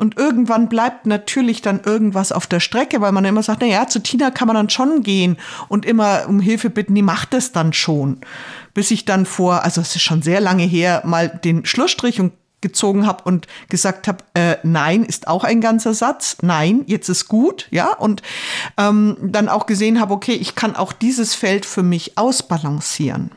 Und 0.01 0.17
irgendwann 0.17 0.71
bleibt 0.71 1.05
natürlich 1.05 1.61
dann 1.61 1.81
irgendwas 1.85 2.33
auf 2.33 2.47
der 2.47 2.61
Strecke, 2.61 3.03
weil 3.03 3.13
man 3.13 3.27
immer 3.27 3.43
sagt, 3.43 3.61
na 3.61 3.67
ja, 3.67 3.87
zu 3.87 4.03
Tina 4.03 4.31
kann 4.31 4.47
man 4.47 4.57
dann 4.57 4.71
schon 4.71 5.03
gehen 5.03 5.37
und 5.69 5.85
immer 5.85 6.25
um 6.27 6.41
Hilfe 6.41 6.71
bitten, 6.71 6.95
die 6.95 7.03
macht 7.03 7.35
es 7.35 7.53
dann 7.53 7.75
schon. 7.75 8.23
Bis 8.73 8.91
ich 8.91 9.05
dann 9.05 9.27
vor, 9.27 9.63
also 9.63 9.83
es 9.83 9.95
ist 9.95 10.01
schon 10.01 10.23
sehr 10.23 10.41
lange 10.41 10.63
her, 10.63 11.03
mal 11.05 11.29
den 11.29 11.67
Schlussstrich 11.67 12.19
und 12.19 12.33
gezogen 12.61 13.07
habe 13.07 13.25
und 13.25 13.47
gesagt 13.69 14.09
habe, 14.09 14.19
äh, 14.35 14.57
nein 14.63 15.05
ist 15.05 15.29
auch 15.29 15.45
ein 15.45 15.61
ganzer 15.61 15.95
Satz, 15.95 16.37
nein, 16.43 16.83
jetzt 16.87 17.09
ist 17.09 17.29
gut, 17.29 17.69
ja, 17.71 17.93
und 17.93 18.23
ähm, 18.77 19.17
dann 19.21 19.49
auch 19.49 19.67
gesehen 19.67 20.01
habe, 20.01 20.15
okay, 20.15 20.35
ich 20.35 20.55
kann 20.55 20.77
auch 20.77 20.93
dieses 20.93 21.35
Feld 21.35 21.67
für 21.67 21.83
mich 21.83 22.19
ausbalancieren. 22.19 23.31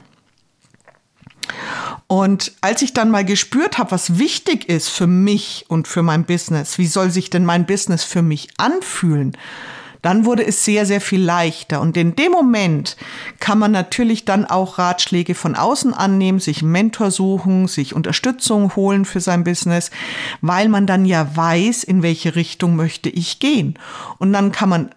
Und 2.08 2.54
als 2.62 2.82
ich 2.82 2.94
dann 2.94 3.12
mal 3.12 3.26
gespürt 3.26 3.78
habe, 3.78 3.92
was 3.92 4.18
wichtig 4.18 4.70
ist 4.70 4.90
für 4.90 5.08
mich 5.08 5.66
und 5.68 5.88
für 5.88 6.04
mein 6.04 6.26
Business, 6.26 6.78
wie 6.78 6.88
soll 6.88 7.10
sich 7.10 7.30
denn 7.30 7.46
mein 7.46 7.66
Business 7.66 8.04
für 8.04 8.22
mich 8.22 8.50
anfühlen, 8.58 9.38
dann 10.04 10.26
wurde 10.26 10.46
es 10.46 10.64
sehr, 10.64 10.86
sehr 10.86 11.02
viel 11.02 11.24
leichter. 11.24 11.82
Und 11.82 11.98
in 11.98 12.16
dem 12.16 12.32
Moment 12.32 12.98
kann 13.40 13.58
man 13.58 13.72
natürlich 13.72 14.26
dann 14.26 14.46
auch 14.46 14.78
Ratschläge 14.78 15.34
von 15.34 15.56
außen 15.56 15.94
annehmen, 15.94 16.40
sich 16.40 16.62
einen 16.62 16.74
Mentor 16.74 17.10
suchen, 17.10 17.68
sich 17.68 17.96
Unterstützung 17.96 18.76
holen 18.76 19.06
für 19.06 19.22
sein 19.22 19.44
Business, 19.44 19.90
weil 20.42 20.70
man 20.70 20.86
dann 20.86 21.06
ja 21.06 21.36
weiß, 21.36 21.84
in 21.86 22.04
welche 22.04 22.36
Richtung 22.36 22.76
möchte 22.76 23.10
ich 23.10 23.40
gehen. 23.40 23.80
Und 24.20 24.34
dann 24.34 24.52
kann 24.52 24.70
man 24.70 24.90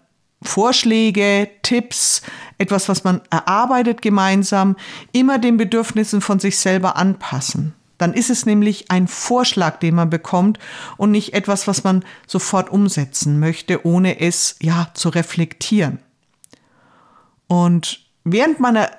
Vorschläge, 0.43 1.49
Tipps, 1.63 2.23
etwas, 2.59 2.89
was 2.89 3.05
man 3.05 3.21
erarbeitet 3.31 4.03
gemeinsam, 4.03 4.75
immer 5.13 5.39
den 5.39 5.57
Bedürfnissen 5.57 6.21
von 6.21 6.41
sich 6.41 6.59
selber 6.59 6.97
anpassen. 6.97 7.76
Dann 7.99 8.13
ist 8.13 8.31
es 8.31 8.47
nämlich 8.47 8.91
ein 8.91 9.09
Vorschlag, 9.09 9.79
den 9.79 9.95
man 9.95 10.11
bekommt 10.11 10.59
und 10.97 11.11
nicht 11.11 11.35
etwas, 11.35 11.67
was 11.67 11.85
man 11.85 12.05
sofort 12.27 12.71
umsetzen 12.71 13.39
möchte, 13.41 13.87
ohne 13.87 14.21
es 14.21 14.57
ja 14.61 14.89
zu 14.95 15.09
reflektieren. 15.09 15.99
Und 17.47 18.01
während 18.25 18.61
meiner 18.61 18.91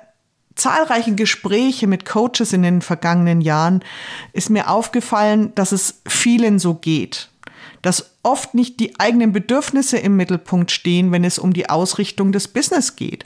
zahlreichen 0.54 1.16
Gespräche 1.16 1.86
mit 1.86 2.04
Coaches 2.04 2.52
in 2.52 2.62
den 2.62 2.82
vergangenen 2.82 3.40
Jahren 3.40 3.84
ist 4.32 4.50
mir 4.50 4.68
aufgefallen, 4.68 5.54
dass 5.54 5.72
es 5.72 6.02
vielen 6.06 6.58
so 6.58 6.74
geht 6.74 7.30
dass 7.82 8.17
oft 8.24 8.52
nicht 8.54 8.80
die 8.80 8.98
eigenen 8.98 9.32
Bedürfnisse 9.32 9.96
im 9.96 10.16
Mittelpunkt 10.16 10.72
stehen, 10.72 11.12
wenn 11.12 11.22
es 11.22 11.38
um 11.38 11.52
die 11.52 11.70
Ausrichtung 11.70 12.32
des 12.32 12.48
Business 12.48 12.96
geht. 12.96 13.24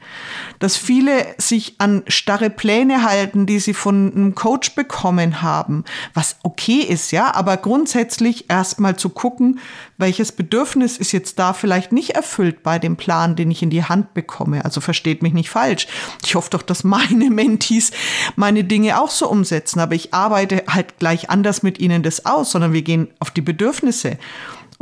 Dass 0.59 0.77
viele 0.77 1.27
sich 1.39 1.77
an 1.79 2.03
starre 2.09 2.51
Pläne 2.51 3.03
halten, 3.03 3.47
die 3.47 3.59
sie 3.59 3.73
von 3.73 4.13
einem 4.15 4.35
Coach 4.35 4.75
bekommen 4.75 5.41
haben, 5.41 5.85
was 6.13 6.37
okay 6.43 6.81
ist, 6.81 7.11
ja, 7.11 7.35
aber 7.35 7.57
grundsätzlich 7.57 8.51
erstmal 8.51 8.97
zu 8.97 9.09
gucken, 9.09 9.61
welches 9.97 10.31
Bedürfnis 10.33 10.99
ist 10.99 11.13
jetzt 11.13 11.39
da 11.39 11.55
vielleicht 11.55 11.93
nicht 11.93 12.11
erfüllt 12.11 12.63
bei 12.63 12.79
dem 12.79 12.97
Plan, 12.97 13.35
den 13.35 13.51
ich 13.51 13.63
in 13.63 13.71
die 13.71 13.85
Hand 13.85 14.13
bekomme. 14.13 14.65
Also 14.65 14.81
versteht 14.83 15.23
mich 15.23 15.33
nicht 15.33 15.49
falsch. 15.49 15.87
Ich 16.25 16.35
hoffe 16.35 16.51
doch, 16.51 16.63
dass 16.63 16.85
meine 16.85 17.31
Mentees 17.31 17.93
meine 18.37 18.63
Dinge 18.65 19.01
auch 19.01 19.11
so 19.11 19.29
umsetzen, 19.29 19.81
aber 19.81 19.95
ich 19.95 20.13
arbeite 20.13 20.65
halt 20.69 20.99
gleich 20.99 21.31
anders 21.31 21.63
mit 21.63 21.79
ihnen 21.81 22.03
das 22.03 22.27
aus, 22.27 22.51
sondern 22.51 22.73
wir 22.75 22.83
gehen 22.83 23.09
auf 23.21 23.31
die 23.31 23.41
Bedürfnisse. 23.41 24.19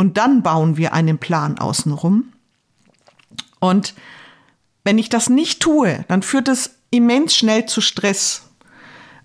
Und 0.01 0.17
dann 0.17 0.43
bauen 0.43 0.79
wir 0.79 0.95
einen 0.95 1.19
Plan 1.19 1.59
außenrum. 1.59 2.33
Und 3.59 3.93
wenn 4.83 4.97
ich 4.97 5.11
das 5.11 5.29
nicht 5.29 5.61
tue, 5.61 6.07
dann 6.09 6.23
führt 6.23 6.49
es 6.49 6.77
immens 6.89 7.37
schnell 7.37 7.67
zu 7.67 7.83
Stress, 7.83 8.45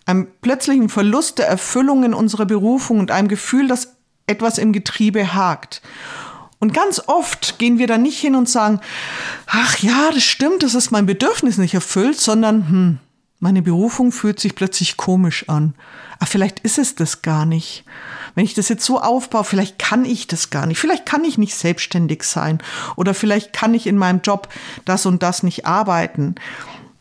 einem 0.06 0.28
plötzlichen 0.42 0.90
Verlust 0.90 1.40
der 1.40 1.48
Erfüllung 1.48 2.04
in 2.04 2.14
unserer 2.14 2.46
Berufung 2.46 3.00
und 3.00 3.10
einem 3.10 3.30
Gefühl, 3.30 3.70
dass 3.70 3.96
etwas 4.28 4.58
im 4.58 4.74
Getriebe 4.74 5.34
hakt. 5.34 5.82
Und 6.60 6.74
ganz 6.74 7.04
oft 7.08 7.58
gehen 7.58 7.80
wir 7.80 7.88
da 7.88 7.98
nicht 7.98 8.20
hin 8.20 8.36
und 8.36 8.50
sagen, 8.50 8.82
ach 9.46 9.78
ja, 9.78 10.12
das 10.14 10.24
stimmt, 10.24 10.62
das 10.62 10.76
ist 10.76 10.92
mein 10.92 11.06
Bedürfnis 11.06 11.58
nicht 11.58 11.74
erfüllt, 11.74 12.20
sondern 12.20 12.68
hm, 12.68 13.00
meine 13.46 13.62
Berufung 13.62 14.12
fühlt 14.12 14.40
sich 14.40 14.56
plötzlich 14.56 14.98
komisch 14.98 15.50
an. 15.50 15.76
Aber 16.18 16.26
vielleicht 16.26 16.62
ist 16.62 16.80
es 16.80 16.96
das 16.96 17.22
gar 17.22 17.46
nicht. 17.46 17.84
Wenn 18.34 18.44
ich 18.44 18.56
das 18.56 18.70
jetzt 18.70 18.84
so 18.84 19.00
aufbaue, 19.00 19.44
vielleicht 19.44 19.78
kann 19.78 20.04
ich 20.04 20.26
das 20.26 20.50
gar 20.50 20.66
nicht. 20.66 20.80
Vielleicht 20.80 21.06
kann 21.06 21.24
ich 21.24 21.38
nicht 21.38 21.54
selbstständig 21.54 22.24
sein. 22.24 22.58
Oder 22.96 23.14
vielleicht 23.14 23.54
kann 23.54 23.76
ich 23.76 23.86
in 23.86 24.00
meinem 24.00 24.22
Job 24.22 24.50
das 24.86 25.06
und 25.06 25.22
das 25.22 25.44
nicht 25.44 25.68
arbeiten. 25.68 26.34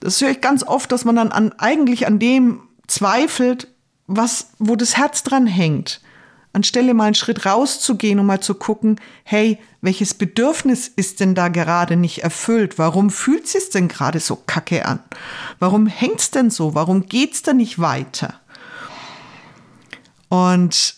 Das 0.01 0.21
höre 0.21 0.33
ich 0.33 0.43
ganz 0.43 0.63
oft, 0.65 0.93
dass 0.93 1.07
man 1.07 1.17
dann 1.17 1.33
an, 1.33 1.55
eigentlich 1.57 2.07
an 2.07 2.19
dem 2.19 2.61
zweifelt, 2.89 3.69
was, 4.07 4.49
wo 4.59 4.77
das 4.77 4.99
Herz 4.99 5.23
dran 5.23 5.47
hängt. 5.47 6.03
Anstelle 6.55 6.95
mal 6.95 7.05
einen 7.05 7.15
Schritt 7.15 7.47
rauszugehen 7.47 8.19
und 8.19 8.27
mal 8.27 8.41
zu 8.41 8.55
gucken, 8.55 9.01
hey, 9.25 9.59
welches 9.81 10.15
Bedürfnis 10.15 10.89
ist 10.89 11.21
denn 11.21 11.35
da 11.35 11.49
gerade 11.49 11.97
nicht 11.97 12.23
erfüllt? 12.23 12.79
Warum 12.79 13.11
fühlt 13.11 13.53
es 13.55 13.71
denn 13.71 13.89
gerade 13.89 14.21
so 14.21 14.37
kacke 14.37 14.87
an? 14.87 15.01
Warum 15.59 15.87
hängt 15.87 16.21
es 16.21 16.31
denn 16.31 16.51
so? 16.51 16.75
Warum 16.75 17.07
geht 17.07 17.35
es 17.35 17.43
denn 17.43 17.59
nicht 17.59 17.79
weiter? 17.79 18.35
Und 20.29 20.95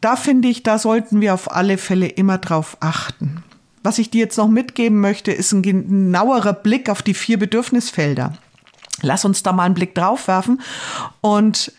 da 0.00 0.16
finde 0.16 0.48
ich, 0.48 0.62
da 0.62 0.78
sollten 0.78 1.20
wir 1.20 1.34
auf 1.34 1.50
alle 1.50 1.78
Fälle 1.78 2.08
immer 2.08 2.38
drauf 2.38 2.76
achten. 2.80 3.42
Was 3.82 3.98
ich 3.98 4.10
dir 4.10 4.20
jetzt 4.20 4.36
noch 4.36 4.48
mitgeben 4.48 5.00
möchte, 5.00 5.30
ist 5.30 5.52
ein 5.52 5.62
genauerer 5.62 6.52
Blick 6.52 6.90
auf 6.90 7.02
die 7.02 7.14
vier 7.14 7.38
Bedürfnisfelder. 7.38 8.36
Lass 9.02 9.24
uns 9.24 9.42
da 9.42 9.52
mal 9.52 9.64
einen 9.64 9.74
Blick 9.74 9.94
drauf 9.94 10.26
werfen 10.28 10.60
und 11.20 11.72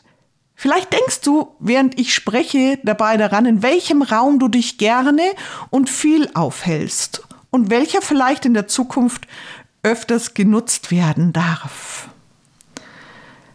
Vielleicht 0.60 0.92
denkst 0.92 1.22
du, 1.22 1.56
während 1.60 2.00
ich 2.00 2.16
spreche, 2.16 2.80
dabei 2.84 3.16
daran, 3.16 3.46
in 3.46 3.62
welchem 3.62 4.02
Raum 4.02 4.40
du 4.40 4.48
dich 4.48 4.80
gerne 4.80 5.22
und 5.70 5.88
viel 5.88 6.32
aufhältst 6.34 7.22
und 7.52 7.70
welcher 7.70 8.02
vielleicht 8.02 8.44
in 8.44 8.56
der 8.56 8.68
Zukunft 8.68 9.28
öfters 9.84 10.34
genutzt 10.34 10.90
werden 10.90 11.32
darf. 11.32 12.10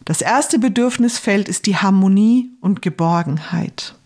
Das 0.04 0.22
erste 0.22 0.60
Bedürfnisfeld 0.60 1.48
ist 1.48 1.66
die 1.66 1.76
Harmonie 1.76 2.52
und 2.60 2.82
Geborgenheit. 2.82 3.96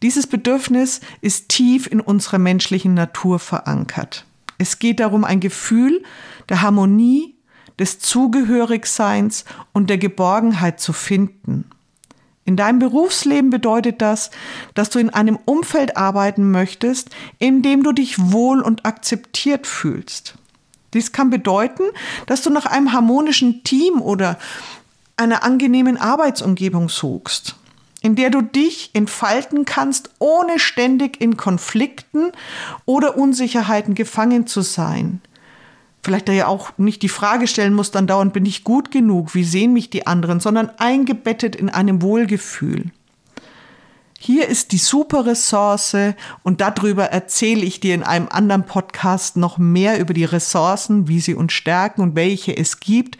Dieses 0.00 0.28
Bedürfnis 0.28 1.00
ist 1.20 1.48
tief 1.48 1.88
in 1.88 2.00
unserer 2.00 2.38
menschlichen 2.38 2.94
Natur 2.94 3.40
verankert. 3.40 4.24
Es 4.58 4.78
geht 4.78 5.00
darum, 5.00 5.24
ein 5.24 5.40
Gefühl 5.40 6.04
der 6.48 6.62
Harmonie, 6.62 7.34
des 7.80 7.98
Zugehörigseins 7.98 9.44
und 9.72 9.90
der 9.90 9.98
Geborgenheit 9.98 10.78
zu 10.78 10.92
finden. 10.92 11.68
In 12.44 12.56
deinem 12.56 12.78
Berufsleben 12.78 13.50
bedeutet 13.50 14.02
das, 14.02 14.30
dass 14.74 14.90
du 14.90 14.98
in 14.98 15.10
einem 15.10 15.38
Umfeld 15.44 15.96
arbeiten 15.96 16.50
möchtest, 16.50 17.10
in 17.38 17.62
dem 17.62 17.82
du 17.82 17.92
dich 17.92 18.32
wohl 18.32 18.60
und 18.60 18.84
akzeptiert 18.84 19.66
fühlst. 19.66 20.34
Dies 20.92 21.12
kann 21.12 21.30
bedeuten, 21.30 21.84
dass 22.26 22.42
du 22.42 22.50
nach 22.50 22.66
einem 22.66 22.92
harmonischen 22.92 23.64
Team 23.64 24.00
oder 24.00 24.38
einer 25.16 25.42
angenehmen 25.42 25.96
Arbeitsumgebung 25.96 26.88
suchst, 26.88 27.56
in 28.02 28.14
der 28.14 28.30
du 28.30 28.42
dich 28.42 28.90
entfalten 28.92 29.64
kannst, 29.64 30.10
ohne 30.18 30.58
ständig 30.58 31.20
in 31.20 31.36
Konflikten 31.36 32.30
oder 32.84 33.16
Unsicherheiten 33.16 33.94
gefangen 33.94 34.46
zu 34.46 34.60
sein– 34.60 35.20
vielleicht 36.04 36.28
ja 36.28 36.46
auch 36.46 36.70
nicht 36.76 37.02
die 37.02 37.08
Frage 37.08 37.46
stellen 37.46 37.74
muss, 37.74 37.90
dann 37.90 38.06
dauernd 38.06 38.32
bin 38.32 38.46
ich 38.46 38.62
gut 38.62 38.90
genug, 38.90 39.34
wie 39.34 39.44
sehen 39.44 39.72
mich 39.72 39.90
die 39.90 40.06
anderen, 40.06 40.38
sondern 40.38 40.70
eingebettet 40.78 41.56
in 41.56 41.70
einem 41.70 42.02
Wohlgefühl. 42.02 42.90
Hier 44.18 44.48
ist 44.48 44.72
die 44.72 44.78
super 44.78 45.26
Ressource 45.26 45.96
und 46.42 46.60
darüber 46.60 47.06
erzähle 47.06 47.62
ich 47.62 47.80
dir 47.80 47.94
in 47.94 48.02
einem 48.02 48.28
anderen 48.30 48.64
Podcast 48.64 49.36
noch 49.36 49.58
mehr 49.58 49.98
über 49.98 50.14
die 50.14 50.24
Ressourcen, 50.24 51.08
wie 51.08 51.20
sie 51.20 51.34
uns 51.34 51.52
stärken 51.52 52.00
und 52.00 52.16
welche 52.16 52.56
es 52.56 52.80
gibt. 52.80 53.18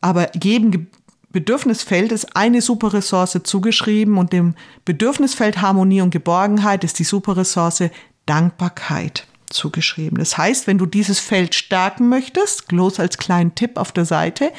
Aber 0.00 0.34
jedem 0.36 0.86
Bedürfnisfeld 1.32 2.12
ist 2.12 2.34
eine 2.34 2.62
super 2.62 2.92
Ressource 2.92 3.38
zugeschrieben 3.42 4.16
und 4.16 4.32
dem 4.32 4.54
Bedürfnisfeld 4.84 5.60
Harmonie 5.60 6.00
und 6.00 6.10
Geborgenheit 6.10 6.82
ist 6.82 6.98
die 6.98 7.04
super 7.04 7.36
Ressource 7.36 7.84
Dankbarkeit 8.26 9.26
zugeschrieben. 9.50 10.18
Das 10.18 10.38
heißt, 10.38 10.66
wenn 10.66 10.78
du 10.78 10.86
dieses 10.86 11.18
Feld 11.18 11.54
stärken 11.54 12.08
möchtest, 12.08 12.68
bloß 12.68 13.00
als 13.00 13.18
kleinen 13.18 13.54
Tipp 13.54 13.76
auf 13.76 13.92
der 13.92 14.04
Seite, 14.04 14.52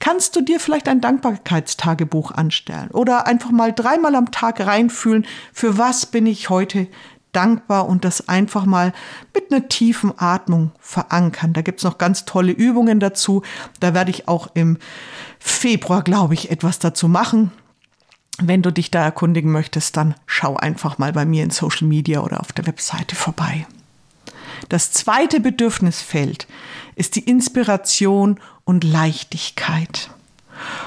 kannst 0.00 0.34
du 0.34 0.40
dir 0.40 0.58
vielleicht 0.58 0.88
ein 0.88 1.00
Dankbarkeitstagebuch 1.00 2.32
anstellen 2.32 2.90
oder 2.90 3.26
einfach 3.26 3.50
mal 3.50 3.72
dreimal 3.72 4.14
am 4.16 4.30
Tag 4.30 4.60
reinfühlen, 4.60 5.26
für 5.52 5.78
was 5.78 6.06
bin 6.06 6.26
ich 6.26 6.50
heute 6.50 6.88
dankbar 7.32 7.88
und 7.88 8.04
das 8.04 8.28
einfach 8.28 8.66
mal 8.66 8.92
mit 9.34 9.50
einer 9.50 9.68
tiefen 9.68 10.12
Atmung 10.16 10.72
verankern. 10.78 11.52
Da 11.52 11.62
gibt's 11.62 11.82
noch 11.82 11.98
ganz 11.98 12.24
tolle 12.24 12.52
Übungen 12.52 13.00
dazu. 13.00 13.42
Da 13.80 13.94
werde 13.94 14.10
ich 14.10 14.28
auch 14.28 14.48
im 14.54 14.78
Februar, 15.38 16.02
glaube 16.02 16.34
ich, 16.34 16.50
etwas 16.50 16.78
dazu 16.78 17.08
machen. 17.08 17.50
Wenn 18.38 18.62
du 18.62 18.70
dich 18.70 18.90
da 18.90 19.02
erkundigen 19.02 19.50
möchtest, 19.50 19.96
dann 19.96 20.14
schau 20.26 20.56
einfach 20.56 20.98
mal 20.98 21.12
bei 21.12 21.24
mir 21.24 21.44
in 21.44 21.50
Social 21.50 21.86
Media 21.86 22.20
oder 22.20 22.40
auf 22.40 22.52
der 22.52 22.66
Webseite 22.66 23.14
vorbei. 23.14 23.66
Das 24.68 24.92
zweite 24.92 25.40
Bedürfnisfeld 25.40 26.46
ist 26.94 27.16
die 27.16 27.24
Inspiration 27.24 28.38
und 28.64 28.84
Leichtigkeit. 28.84 30.10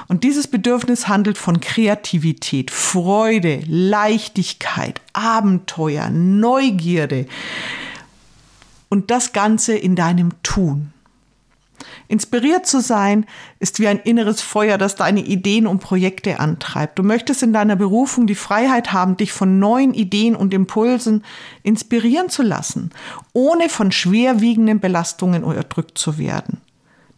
Und 0.07 0.23
dieses 0.23 0.47
Bedürfnis 0.47 1.07
handelt 1.07 1.37
von 1.37 1.59
Kreativität, 1.59 2.71
Freude, 2.71 3.61
Leichtigkeit, 3.67 5.01
Abenteuer, 5.13 6.09
Neugierde 6.09 7.25
und 8.89 9.11
das 9.11 9.33
Ganze 9.33 9.75
in 9.75 9.95
deinem 9.95 10.31
Tun. 10.43 10.93
Inspiriert 12.07 12.67
zu 12.67 12.81
sein 12.81 13.25
ist 13.59 13.79
wie 13.79 13.87
ein 13.87 13.99
inneres 13.99 14.41
Feuer, 14.41 14.77
das 14.77 14.95
deine 14.95 15.21
Ideen 15.21 15.65
und 15.65 15.79
Projekte 15.79 16.39
antreibt. 16.39 16.99
Du 16.99 17.03
möchtest 17.03 17.41
in 17.41 17.53
deiner 17.53 17.75
Berufung 17.75 18.27
die 18.27 18.35
Freiheit 18.35 18.93
haben, 18.93 19.17
dich 19.17 19.31
von 19.31 19.57
neuen 19.59 19.93
Ideen 19.93 20.35
und 20.35 20.53
Impulsen 20.53 21.23
inspirieren 21.63 22.29
zu 22.29 22.43
lassen, 22.43 22.91
ohne 23.33 23.69
von 23.69 23.91
schwerwiegenden 23.91 24.79
Belastungen 24.79 25.43
erdrückt 25.43 25.97
zu 25.97 26.17
werden. 26.17 26.61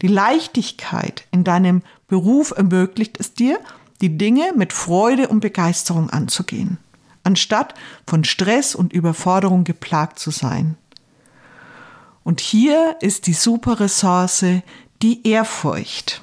Die 0.01 0.08
Leichtigkeit 0.08 1.25
in 1.32 1.44
deinem 1.44 1.82
Beruf 2.08 2.53
ermöglicht 2.56 3.20
es 3.20 3.34
dir, 3.34 3.60
die 4.00 4.17
Dinge 4.17 4.51
mit 4.56 4.72
Freude 4.74 5.27
und 5.27 5.39
Begeisterung 5.39 6.10
anzugehen, 6.10 6.77
anstatt 7.24 7.74
von 8.06 8.24
Stress 8.24 8.75
und 8.75 8.94
Überforderung 8.94 9.63
geplagt 9.63 10.20
zu 10.20 10.32
sein. 10.32 10.77
Und 12.28 12.42
hier 12.42 12.98
ist 13.00 13.26
die 13.28 13.34
super 13.34 13.80
Ressource, 13.80 14.44
die 15.02 15.26
Ehrfurcht. 15.26 16.22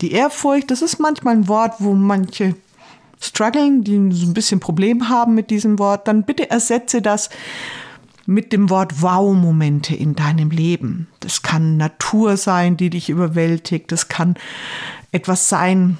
Die 0.00 0.12
Ehrfurcht, 0.12 0.70
das 0.70 0.80
ist 0.80 1.00
manchmal 1.00 1.34
ein 1.34 1.48
Wort, 1.48 1.74
wo 1.80 1.92
manche 1.92 2.54
strugglen, 3.20 3.84
die 3.84 4.10
so 4.10 4.26
ein 4.26 4.32
bisschen 4.32 4.58
Problem 4.58 5.10
haben 5.10 5.34
mit 5.34 5.50
diesem 5.50 5.78
Wort, 5.78 6.08
dann 6.08 6.22
bitte 6.22 6.48
ersetze 6.48 7.02
das 7.02 7.28
mit 8.24 8.54
dem 8.54 8.70
Wort 8.70 9.02
Wow-Momente 9.02 9.94
in 9.94 10.14
deinem 10.14 10.48
Leben. 10.48 11.08
Das 11.20 11.42
kann 11.42 11.76
Natur 11.76 12.38
sein, 12.38 12.78
die 12.78 12.88
dich 12.88 13.10
überwältigt. 13.10 13.92
Das 13.92 14.08
kann 14.08 14.34
etwas 15.12 15.50
sein, 15.50 15.98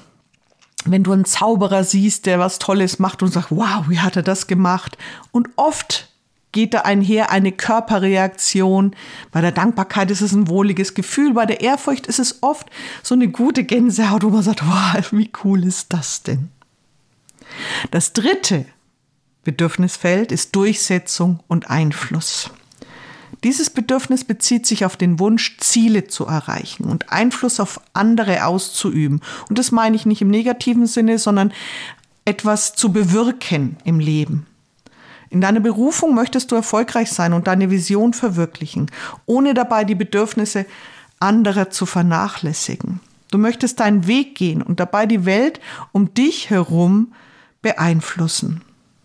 wenn 0.85 1.03
du 1.03 1.11
einen 1.11 1.25
Zauberer 1.25 1.83
siehst, 1.83 2.25
der 2.25 2.39
was 2.39 2.57
Tolles 2.57 2.97
macht 2.97 3.21
und 3.21 3.31
sagt, 3.31 3.51
wow, 3.51 3.87
wie 3.89 3.99
hat 3.99 4.15
er 4.15 4.23
das 4.23 4.47
gemacht? 4.47 4.97
Und 5.31 5.49
oft 5.55 6.09
geht 6.51 6.73
da 6.73 6.81
einher 6.81 7.31
eine 7.31 7.51
Körperreaktion. 7.51 8.95
Bei 9.31 9.41
der 9.41 9.51
Dankbarkeit 9.51 10.11
ist 10.11 10.21
es 10.21 10.33
ein 10.33 10.47
wohliges 10.47 10.93
Gefühl. 10.93 11.33
Bei 11.33 11.45
der 11.45 11.61
Ehrfurcht 11.61 12.07
ist 12.07 12.19
es 12.19 12.41
oft 12.41 12.69
so 13.03 13.15
eine 13.15 13.27
gute 13.27 13.63
Gänsehaut, 13.63 14.23
wo 14.23 14.29
man 14.29 14.43
sagt, 14.43 14.65
wow, 14.65 15.11
wie 15.11 15.29
cool 15.43 15.63
ist 15.63 15.93
das 15.93 16.23
denn? 16.23 16.49
Das 17.91 18.13
dritte 18.13 18.65
Bedürfnisfeld 19.43 20.31
ist 20.31 20.55
Durchsetzung 20.55 21.39
und 21.47 21.69
Einfluss. 21.69 22.51
Dieses 23.43 23.69
Bedürfnis 23.69 24.25
bezieht 24.25 24.65
sich 24.65 24.83
auf 24.83 24.97
den 24.97 25.19
Wunsch, 25.19 25.57
Ziele 25.59 26.07
zu 26.07 26.25
erreichen 26.25 26.83
und 26.83 27.11
Einfluss 27.11 27.59
auf 27.59 27.79
andere 27.93 28.45
auszuüben. 28.45 29.21
Und 29.47 29.57
das 29.57 29.71
meine 29.71 29.95
ich 29.95 30.05
nicht 30.05 30.21
im 30.21 30.29
negativen 30.29 30.87
Sinne, 30.87 31.19
sondern 31.19 31.53
etwas 32.25 32.75
zu 32.75 32.91
bewirken 32.91 33.77
im 33.85 33.99
Leben. 33.99 34.45
In 35.29 35.41
deiner 35.41 35.59
Berufung 35.59 36.15
möchtest 36.15 36.51
du 36.51 36.55
erfolgreich 36.55 37.11
sein 37.11 37.33
und 37.33 37.47
deine 37.47 37.69
Vision 37.69 38.13
verwirklichen, 38.13 38.89
ohne 39.25 39.53
dabei 39.53 39.83
die 39.83 39.95
Bedürfnisse 39.95 40.65
anderer 41.19 41.69
zu 41.69 41.85
vernachlässigen. 41.85 42.99
Du 43.31 43.37
möchtest 43.37 43.79
deinen 43.79 44.07
Weg 44.07 44.35
gehen 44.35 44.61
und 44.61 44.79
dabei 44.79 45.05
die 45.05 45.25
Welt 45.25 45.59
um 45.91 46.13
dich 46.13 46.49
herum 46.49 47.13
beeinflussen. 47.61 48.61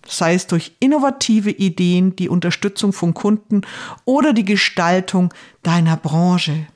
Sei 0.06 0.34
es 0.34 0.46
durch 0.46 0.72
innovative 0.80 1.50
Ideen, 1.50 2.16
die 2.16 2.28
Unterstützung 2.28 2.92
von 2.92 3.14
Kunden 3.14 3.62
oder 4.04 4.32
die 4.32 4.44
Gestaltung 4.44 5.32
deiner 5.62 5.96
Branche. 5.96 6.66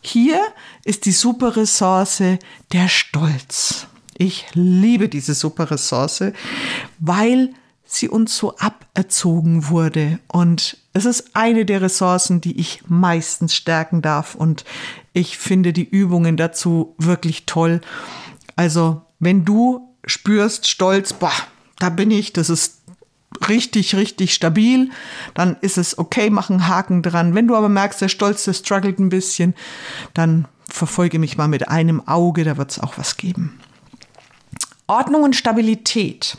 Hier 0.00 0.40
ist 0.84 1.06
die 1.06 1.12
super 1.12 1.56
Ressource 1.56 2.22
der 2.72 2.88
Stolz. 2.88 3.86
Ich 4.18 4.46
liebe 4.54 5.08
diese 5.08 5.34
super 5.34 5.70
Ressource, 5.70 6.32
weil 6.98 7.50
sie 7.86 8.08
uns 8.08 8.36
so 8.36 8.56
aberzogen 8.58 9.68
wurde. 9.68 10.18
Und 10.28 10.76
es 10.92 11.04
ist 11.04 11.34
eine 11.34 11.64
der 11.64 11.80
Ressourcen, 11.80 12.40
die 12.40 12.58
ich 12.58 12.82
meistens 12.88 13.54
stärken 13.54 14.02
darf. 14.02 14.34
Und 14.34 14.64
ich 15.12 15.38
finde 15.38 15.72
die 15.72 15.88
Übungen 15.88 16.36
dazu 16.36 16.94
wirklich 16.98 17.46
toll. 17.46 17.80
Also, 18.56 19.02
wenn 19.18 19.44
du 19.44 19.88
spürst, 20.04 20.68
Stolz, 20.68 21.12
boah, 21.12 21.32
da 21.78 21.88
bin 21.88 22.10
ich, 22.10 22.32
das 22.32 22.50
ist 22.50 22.82
richtig, 23.48 23.94
richtig 23.94 24.34
stabil, 24.34 24.90
dann 25.34 25.56
ist 25.60 25.78
es 25.78 25.98
okay, 25.98 26.30
mach 26.30 26.50
einen 26.50 26.68
Haken 26.68 27.02
dran. 27.02 27.34
Wenn 27.34 27.46
du 27.46 27.54
aber 27.54 27.68
merkst, 27.68 28.00
der 28.00 28.08
Stolz, 28.08 28.44
der 28.44 28.54
struggelt 28.54 28.98
ein 28.98 29.08
bisschen, 29.08 29.54
dann 30.14 30.48
verfolge 30.68 31.18
mich 31.18 31.36
mal 31.36 31.48
mit 31.48 31.68
einem 31.68 32.06
Auge, 32.06 32.44
da 32.44 32.56
wird 32.56 32.72
es 32.72 32.80
auch 32.80 32.98
was 32.98 33.16
geben. 33.16 33.60
Ordnung 34.86 35.22
und 35.22 35.36
Stabilität. 35.36 36.38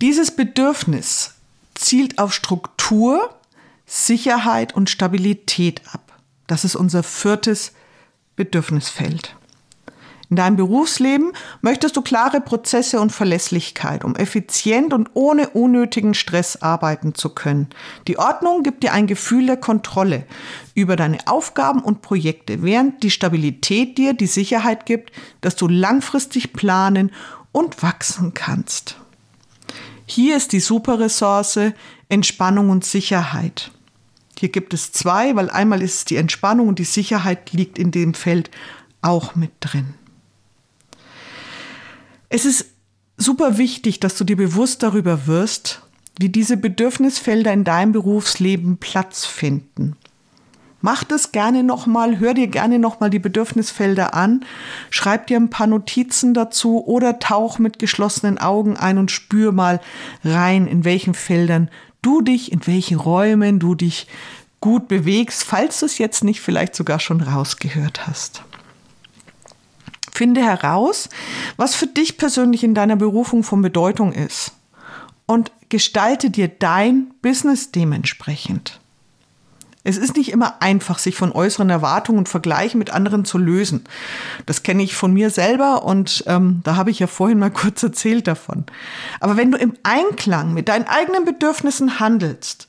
Dieses 0.00 0.34
Bedürfnis 0.34 1.34
zielt 1.74 2.18
auf 2.18 2.32
Struktur, 2.32 3.34
Sicherheit 3.86 4.74
und 4.74 4.90
Stabilität 4.90 5.82
ab. 5.92 6.12
Das 6.46 6.64
ist 6.64 6.76
unser 6.76 7.02
viertes 7.02 7.72
Bedürfnisfeld. 8.36 9.36
In 10.28 10.36
deinem 10.36 10.56
Berufsleben 10.56 11.32
möchtest 11.60 11.96
du 11.96 12.02
klare 12.02 12.40
Prozesse 12.40 13.00
und 13.00 13.12
Verlässlichkeit, 13.12 14.04
um 14.04 14.16
effizient 14.16 14.92
und 14.92 15.10
ohne 15.14 15.50
unnötigen 15.50 16.14
Stress 16.14 16.60
arbeiten 16.62 17.14
zu 17.14 17.28
können. 17.28 17.68
Die 18.08 18.18
Ordnung 18.18 18.64
gibt 18.64 18.82
dir 18.82 18.92
ein 18.92 19.06
Gefühl 19.06 19.46
der 19.46 19.56
Kontrolle 19.56 20.24
über 20.74 20.96
deine 20.96 21.18
Aufgaben 21.26 21.80
und 21.80 22.02
Projekte, 22.02 22.62
während 22.62 23.04
die 23.04 23.12
Stabilität 23.12 23.98
dir 23.98 24.14
die 24.14 24.26
Sicherheit 24.26 24.84
gibt, 24.84 25.12
dass 25.42 25.54
du 25.54 25.68
langfristig 25.68 26.52
planen 26.52 27.12
und 27.52 27.84
wachsen 27.84 28.34
kannst. 28.34 28.96
Hier 30.06 30.36
ist 30.36 30.52
die 30.52 30.60
super 30.60 31.00
Ressource 31.00 31.58
Entspannung 32.08 32.70
und 32.70 32.84
Sicherheit. 32.84 33.72
Hier 34.38 34.50
gibt 34.50 34.72
es 34.72 34.92
zwei, 34.92 35.34
weil 35.34 35.50
einmal 35.50 35.82
ist 35.82 35.94
es 35.94 36.04
die 36.04 36.16
Entspannung 36.16 36.68
und 36.68 36.78
die 36.78 36.84
Sicherheit 36.84 37.52
liegt 37.52 37.78
in 37.78 37.90
dem 37.90 38.14
Feld 38.14 38.50
auch 39.02 39.34
mit 39.34 39.50
drin. 39.60 39.94
Es 42.28 42.44
ist 42.44 42.66
super 43.16 43.58
wichtig, 43.58 43.98
dass 43.98 44.16
du 44.16 44.24
dir 44.24 44.36
bewusst 44.36 44.82
darüber 44.82 45.26
wirst, 45.26 45.82
wie 46.18 46.28
diese 46.28 46.56
Bedürfnisfelder 46.56 47.52
in 47.52 47.64
deinem 47.64 47.92
Berufsleben 47.92 48.78
Platz 48.78 49.26
finden. 49.26 49.96
Mach 50.86 51.02
das 51.02 51.32
gerne 51.32 51.64
nochmal, 51.64 52.20
hör 52.20 52.32
dir 52.32 52.46
gerne 52.46 52.78
nochmal 52.78 53.10
die 53.10 53.18
Bedürfnisfelder 53.18 54.14
an, 54.14 54.44
schreib 54.88 55.26
dir 55.26 55.36
ein 55.36 55.50
paar 55.50 55.66
Notizen 55.66 56.32
dazu 56.32 56.86
oder 56.86 57.18
tauch 57.18 57.58
mit 57.58 57.80
geschlossenen 57.80 58.38
Augen 58.38 58.76
ein 58.76 58.96
und 58.96 59.10
spür 59.10 59.50
mal 59.50 59.80
rein, 60.22 60.68
in 60.68 60.84
welchen 60.84 61.14
Feldern 61.14 61.72
du 62.02 62.20
dich, 62.20 62.52
in 62.52 62.64
welchen 62.68 63.00
Räumen 63.00 63.58
du 63.58 63.74
dich 63.74 64.06
gut 64.60 64.86
bewegst, 64.86 65.42
falls 65.42 65.80
du 65.80 65.86
es 65.86 65.98
jetzt 65.98 66.22
nicht 66.22 66.40
vielleicht 66.40 66.76
sogar 66.76 67.00
schon 67.00 67.20
rausgehört 67.20 68.06
hast. 68.06 68.44
Finde 70.12 70.40
heraus, 70.40 71.08
was 71.56 71.74
für 71.74 71.88
dich 71.88 72.16
persönlich 72.16 72.62
in 72.62 72.76
deiner 72.76 72.94
Berufung 72.94 73.42
von 73.42 73.60
Bedeutung 73.60 74.12
ist 74.12 74.52
und 75.26 75.50
gestalte 75.68 76.30
dir 76.30 76.46
dein 76.46 77.12
Business 77.22 77.72
dementsprechend. 77.72 78.78
Es 79.86 79.98
ist 79.98 80.16
nicht 80.16 80.32
immer 80.32 80.60
einfach, 80.60 80.98
sich 80.98 81.14
von 81.14 81.30
äußeren 81.30 81.70
Erwartungen 81.70 82.18
und 82.18 82.28
Vergleichen 82.28 82.78
mit 82.78 82.90
anderen 82.90 83.24
zu 83.24 83.38
lösen. 83.38 83.84
Das 84.44 84.64
kenne 84.64 84.82
ich 84.82 84.96
von 84.96 85.12
mir 85.12 85.30
selber 85.30 85.84
und 85.84 86.24
ähm, 86.26 86.60
da 86.64 86.74
habe 86.74 86.90
ich 86.90 86.98
ja 86.98 87.06
vorhin 87.06 87.38
mal 87.38 87.50
kurz 87.52 87.84
erzählt 87.84 88.26
davon. 88.26 88.64
Aber 89.20 89.36
wenn 89.36 89.52
du 89.52 89.58
im 89.58 89.74
Einklang 89.84 90.52
mit 90.54 90.68
deinen 90.68 90.88
eigenen 90.88 91.24
Bedürfnissen 91.24 92.00
handelst, 92.00 92.66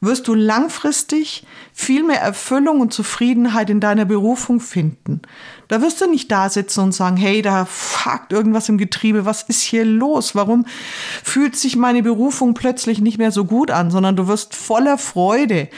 wirst 0.00 0.26
du 0.26 0.34
langfristig 0.34 1.46
viel 1.72 2.02
mehr 2.02 2.20
Erfüllung 2.20 2.80
und 2.80 2.92
Zufriedenheit 2.92 3.70
in 3.70 3.80
deiner 3.80 4.04
Berufung 4.04 4.58
finden. 4.58 5.22
Da 5.68 5.80
wirst 5.80 6.00
du 6.00 6.10
nicht 6.10 6.30
da 6.30 6.50
sitzen 6.50 6.80
und 6.80 6.92
sagen, 6.92 7.16
hey, 7.16 7.40
da 7.40 7.66
fuckt 7.66 8.32
irgendwas 8.32 8.68
im 8.68 8.78
Getriebe, 8.78 9.26
was 9.26 9.42
ist 9.44 9.62
hier 9.62 9.84
los? 9.84 10.34
Warum 10.34 10.66
fühlt 11.22 11.54
sich 11.54 11.76
meine 11.76 12.02
Berufung 12.02 12.54
plötzlich 12.54 13.00
nicht 13.00 13.18
mehr 13.18 13.30
so 13.30 13.44
gut 13.44 13.70
an, 13.70 13.92
sondern 13.92 14.16
du 14.16 14.26
wirst 14.26 14.56
voller 14.56 14.98
Freude 14.98 15.68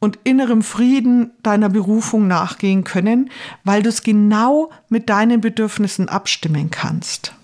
und 0.00 0.18
innerem 0.24 0.62
Frieden 0.62 1.32
deiner 1.42 1.68
Berufung 1.68 2.26
nachgehen 2.26 2.84
können, 2.84 3.30
weil 3.64 3.82
du 3.82 3.90
es 3.90 4.02
genau 4.02 4.70
mit 4.88 5.08
deinen 5.08 5.40
Bedürfnissen 5.40 6.08
abstimmen 6.08 6.70
kannst. 6.70 7.34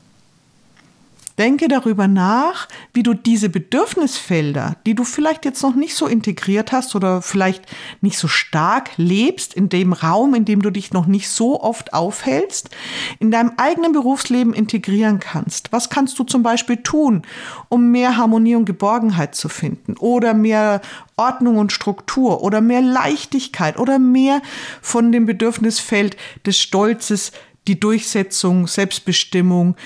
Denke 1.39 1.69
darüber 1.69 2.09
nach, 2.09 2.67
wie 2.95 3.03
du 3.03 3.13
diese 3.13 3.51
Bedürfnisfelder, 3.51 4.77
die 4.87 4.95
du 4.95 5.05
vielleicht 5.05 5.45
jetzt 5.45 5.63
noch 5.63 5.75
nicht 5.75 5.95
so 5.95 6.07
integriert 6.07 6.73
hast 6.73 6.95
oder 6.95 7.21
vielleicht 7.21 7.65
nicht 8.01 8.19
so 8.19 8.27
stark 8.27 8.91
lebst 8.97 9.53
in 9.53 9.69
dem 9.69 9.93
Raum, 9.93 10.35
in 10.35 10.47
dem 10.47 10.63
du 10.63 10.71
dich 10.71 10.93
noch 10.93 11.07
nicht 11.07 11.29
so 11.29 11.61
oft 11.61 11.93
aufhältst, 11.93 12.71
in 13.19 13.31
deinem 13.31 13.53
eigenen 13.59 13.93
Berufsleben 13.93 14.55
integrieren 14.55 15.21
kannst. 15.21 15.73
Was 15.73 15.91
kannst 15.91 16.19
du 16.19 16.25
zum 16.25 16.43
Beispiel 16.43 16.79
tun, 16.79 17.23
um 17.69 17.91
mehr 17.91 18.17
Harmonie 18.17 18.57
und 18.57 18.65
Geborgenheit 18.65 19.35
zu 19.35 19.51
finden 19.51 19.97
oder 19.99 20.33
mehr 20.33 20.81
Ordnung 21.17 21.59
und 21.59 21.73
Struktur 21.73 22.43
oder 22.43 22.63
mehr 22.63 22.81
Leichtigkeit 22.81 23.79
oder 23.79 23.99
mehr 23.99 24.41
von 24.81 25.13
dem 25.13 25.27
Bedürfnisfeld 25.27 26.17
des 26.47 26.59
Stolzes, 26.59 27.33
die 27.69 27.81
Durchsetzung, 27.81 28.67
Selbstbestimmung, 28.67 29.77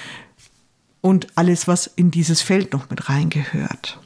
und 1.00 1.28
alles, 1.36 1.68
was 1.68 1.86
in 1.86 2.10
dieses 2.10 2.42
Feld 2.42 2.72
noch 2.72 2.90
mit 2.90 3.08
reingehört. 3.08 3.98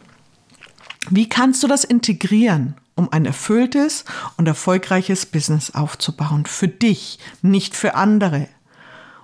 Wie 1.10 1.28
kannst 1.28 1.62
du 1.62 1.66
das 1.66 1.84
integrieren, 1.84 2.76
um 2.94 3.12
ein 3.12 3.26
erfülltes 3.26 4.04
und 4.36 4.46
erfolgreiches 4.46 5.26
Business 5.26 5.72
aufzubauen? 5.72 6.46
Für 6.46 6.68
dich, 6.68 7.18
nicht 7.42 7.76
für 7.76 7.94
andere. 7.94 8.48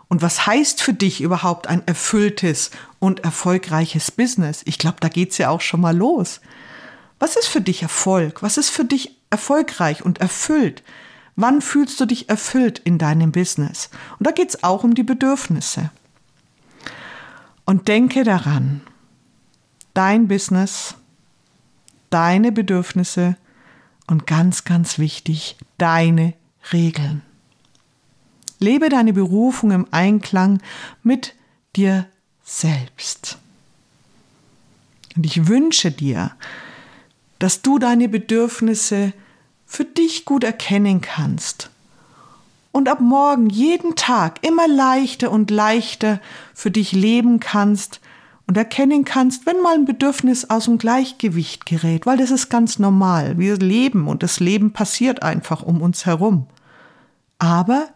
Und 0.09 0.23
was 0.23 0.47
heißt 0.47 0.83
für 0.83 0.93
dich 0.93 1.21
überhaupt 1.21 1.69
ein 1.69 1.87
erfülltes 1.87 2.71
und 2.99 3.21
erfolgreiches 3.21 4.11
Business? 4.11 4.63
Ich 4.65 4.79
glaube, 4.79 4.97
da 5.01 5.09
geht 5.09 5.31
es 5.31 5.39
ja 5.39 5.51
auch 5.51 5.61
schon 5.61 5.81
mal 5.81 5.97
los. 5.97 6.41
Was 7.21 7.37
ist 7.37 7.47
für 7.47 7.61
dich 7.61 7.83
Erfolg? 7.83 8.43
Was 8.43 8.57
ist 8.57 8.71
für 8.71 8.85
dich 8.85 9.17
erfolgreich 9.31 10.05
und 10.05 10.19
erfüllt? 10.19 10.83
Wann 11.37 11.63
fühlst 11.63 12.01
du 12.01 12.07
dich 12.07 12.29
erfüllt 12.29 12.81
in 12.81 12.99
deinem 12.99 13.31
Business? 13.31 13.89
Und 14.19 14.27
da 14.27 14.33
geht 14.33 14.51
es 14.51 14.65
auch 14.65 14.85
um 14.85 14.95
die 14.95 15.05
Bedürfnisse. 15.05 15.91
Und 17.71 17.87
denke 17.87 18.25
daran, 18.25 18.81
dein 19.95 20.27
Business, 20.27 20.97
deine 22.11 22.51
Bedürfnisse 22.51 23.37
und 24.09 24.27
ganz, 24.27 24.65
ganz 24.65 24.99
wichtig, 24.99 25.57
deine 25.79 26.35
Regeln. 26.73 27.23
Lebe 28.59 28.89
deine 28.89 29.13
Berufung 29.13 29.71
im 29.71 29.87
Einklang 29.93 30.61
mit 31.05 31.37
dir 31.77 32.09
selbst. 32.43 33.39
Und 35.15 35.25
ich 35.25 35.47
wünsche 35.47 35.93
dir, 35.93 36.33
dass 37.39 37.63
du 37.63 37.79
deine 37.79 38.09
Bedürfnisse 38.09 39.13
für 39.65 39.85
dich 39.85 40.25
gut 40.25 40.43
erkennen 40.43 41.03
kannst 41.03 41.70
und 42.73 42.89
ab 42.89 43.01
morgen 43.01 43.49
jeden 43.49 43.97
Tag 43.97 44.47
immer 44.47 44.69
leichter 44.69 45.31
und 45.31 45.51
leichter 45.51 46.21
für 46.55 46.71
dich 46.71 46.93
leben 46.93 47.41
kannst 47.41 48.01
und 48.47 48.57
erkennen 48.57 49.05
kannst, 49.05 49.47
wenn 49.47 49.61
mal 49.63 49.75
ein 49.75 49.85
Bedürfnis 49.85 50.51
aus 50.51 50.65
dem 50.65 50.79
Gleichgewicht 50.79 51.67
gerät, 51.67 52.07
weil 52.07 52.17
das 52.17 52.31
ist 52.31 52.49
ganz 52.49 52.79
normal. 52.79 53.39
Wir 53.39 53.57
leben 53.57 54.09
und 54.09 54.23
das 54.23 54.41
Leben 54.41 54.73
passiert 54.73 55.23
einfach 55.23 55.63
um 55.63 55.81
uns 55.83 56.07
herum. 56.07 56.47
Aber 57.39 57.89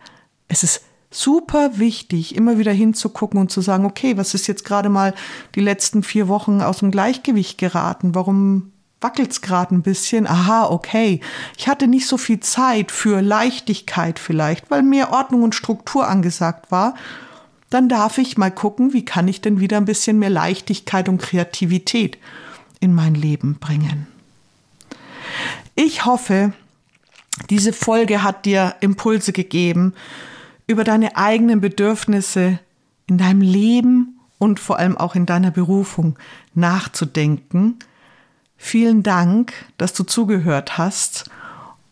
es 0.48 0.62
ist 0.62 0.82
super 1.10 1.78
wichtig, 1.78 2.34
immer 2.34 2.58
wieder 2.58 2.72
hinzugucken 2.72 3.38
und 3.40 3.50
zu 3.50 3.60
sagen, 3.60 3.84
okay, 3.84 4.16
was 4.16 4.34
ist 4.34 4.46
jetzt 4.46 4.64
gerade 4.64 4.88
mal 4.88 5.14
die 5.54 5.60
letzten 5.60 6.02
vier 6.02 6.28
Wochen 6.28 6.60
aus 6.60 6.78
dem 6.78 6.90
Gleichgewicht 6.90 7.58
geraten? 7.58 8.14
Warum 8.14 8.72
wackelt 9.04 9.32
es 9.32 9.42
gerade 9.42 9.74
ein 9.74 9.82
bisschen? 9.82 10.26
Aha, 10.26 10.64
okay. 10.64 11.20
Ich 11.58 11.68
hatte 11.68 11.86
nicht 11.86 12.08
so 12.08 12.16
viel 12.16 12.40
Zeit 12.40 12.90
für 12.90 13.20
Leichtigkeit 13.20 14.18
vielleicht, 14.18 14.70
weil 14.70 14.82
mehr 14.82 15.12
Ordnung 15.12 15.42
und 15.42 15.54
Struktur 15.54 16.08
angesagt 16.08 16.72
war. 16.72 16.94
Dann 17.68 17.90
darf 17.90 18.16
ich 18.16 18.38
mal 18.38 18.50
gucken, 18.50 18.94
wie 18.94 19.04
kann 19.04 19.28
ich 19.28 19.42
denn 19.42 19.60
wieder 19.60 19.76
ein 19.76 19.84
bisschen 19.84 20.18
mehr 20.18 20.30
Leichtigkeit 20.30 21.10
und 21.10 21.20
Kreativität 21.20 22.16
in 22.80 22.94
mein 22.94 23.14
Leben 23.14 23.56
bringen. 23.60 24.06
Ich 25.74 26.06
hoffe, 26.06 26.54
diese 27.50 27.74
Folge 27.74 28.22
hat 28.22 28.46
dir 28.46 28.74
Impulse 28.80 29.32
gegeben, 29.32 29.92
über 30.66 30.82
deine 30.82 31.16
eigenen 31.16 31.60
Bedürfnisse 31.60 32.58
in 33.06 33.18
deinem 33.18 33.42
Leben 33.42 34.18
und 34.38 34.60
vor 34.60 34.78
allem 34.78 34.96
auch 34.96 35.14
in 35.14 35.26
deiner 35.26 35.50
Berufung 35.50 36.18
nachzudenken. 36.54 37.78
Vielen 38.56 39.02
Dank, 39.02 39.52
dass 39.76 39.92
du 39.92 40.04
zugehört 40.04 40.78
hast 40.78 41.30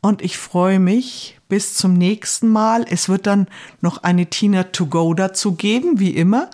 und 0.00 0.20
ich 0.20 0.36
freue 0.36 0.80
mich 0.80 1.38
bis 1.48 1.74
zum 1.74 1.94
nächsten 1.94 2.48
Mal. 2.48 2.84
Es 2.88 3.08
wird 3.08 3.26
dann 3.26 3.46
noch 3.80 4.02
eine 4.02 4.26
Tina 4.26 4.64
to 4.64 4.86
go 4.86 5.14
dazu 5.14 5.54
geben, 5.54 6.00
wie 6.00 6.10
immer. 6.10 6.50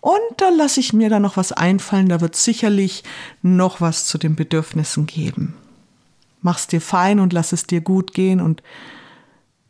Und 0.00 0.18
da 0.36 0.48
lasse 0.48 0.80
ich 0.80 0.92
mir 0.92 1.10
dann 1.10 1.22
noch 1.22 1.36
was 1.36 1.52
einfallen. 1.52 2.08
Da 2.08 2.20
wird 2.20 2.34
sicherlich 2.34 3.04
noch 3.42 3.80
was 3.80 4.06
zu 4.06 4.18
den 4.18 4.36
Bedürfnissen 4.36 5.06
geben. 5.06 5.54
Mach's 6.40 6.66
dir 6.66 6.80
fein 6.80 7.20
und 7.20 7.32
lass 7.32 7.52
es 7.52 7.64
dir 7.64 7.80
gut 7.80 8.14
gehen 8.14 8.40
und 8.40 8.62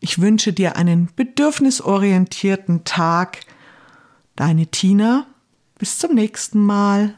ich 0.01 0.21
wünsche 0.21 0.53
dir 0.53 0.77
einen 0.77 1.09
bedürfnisorientierten 1.17 2.85
Tag. 2.85 3.41
Deine 4.37 4.69
Tina. 4.69 5.27
Bis 5.79 5.99
zum 5.99 6.15
nächsten 6.15 6.61
Mal. 6.61 7.15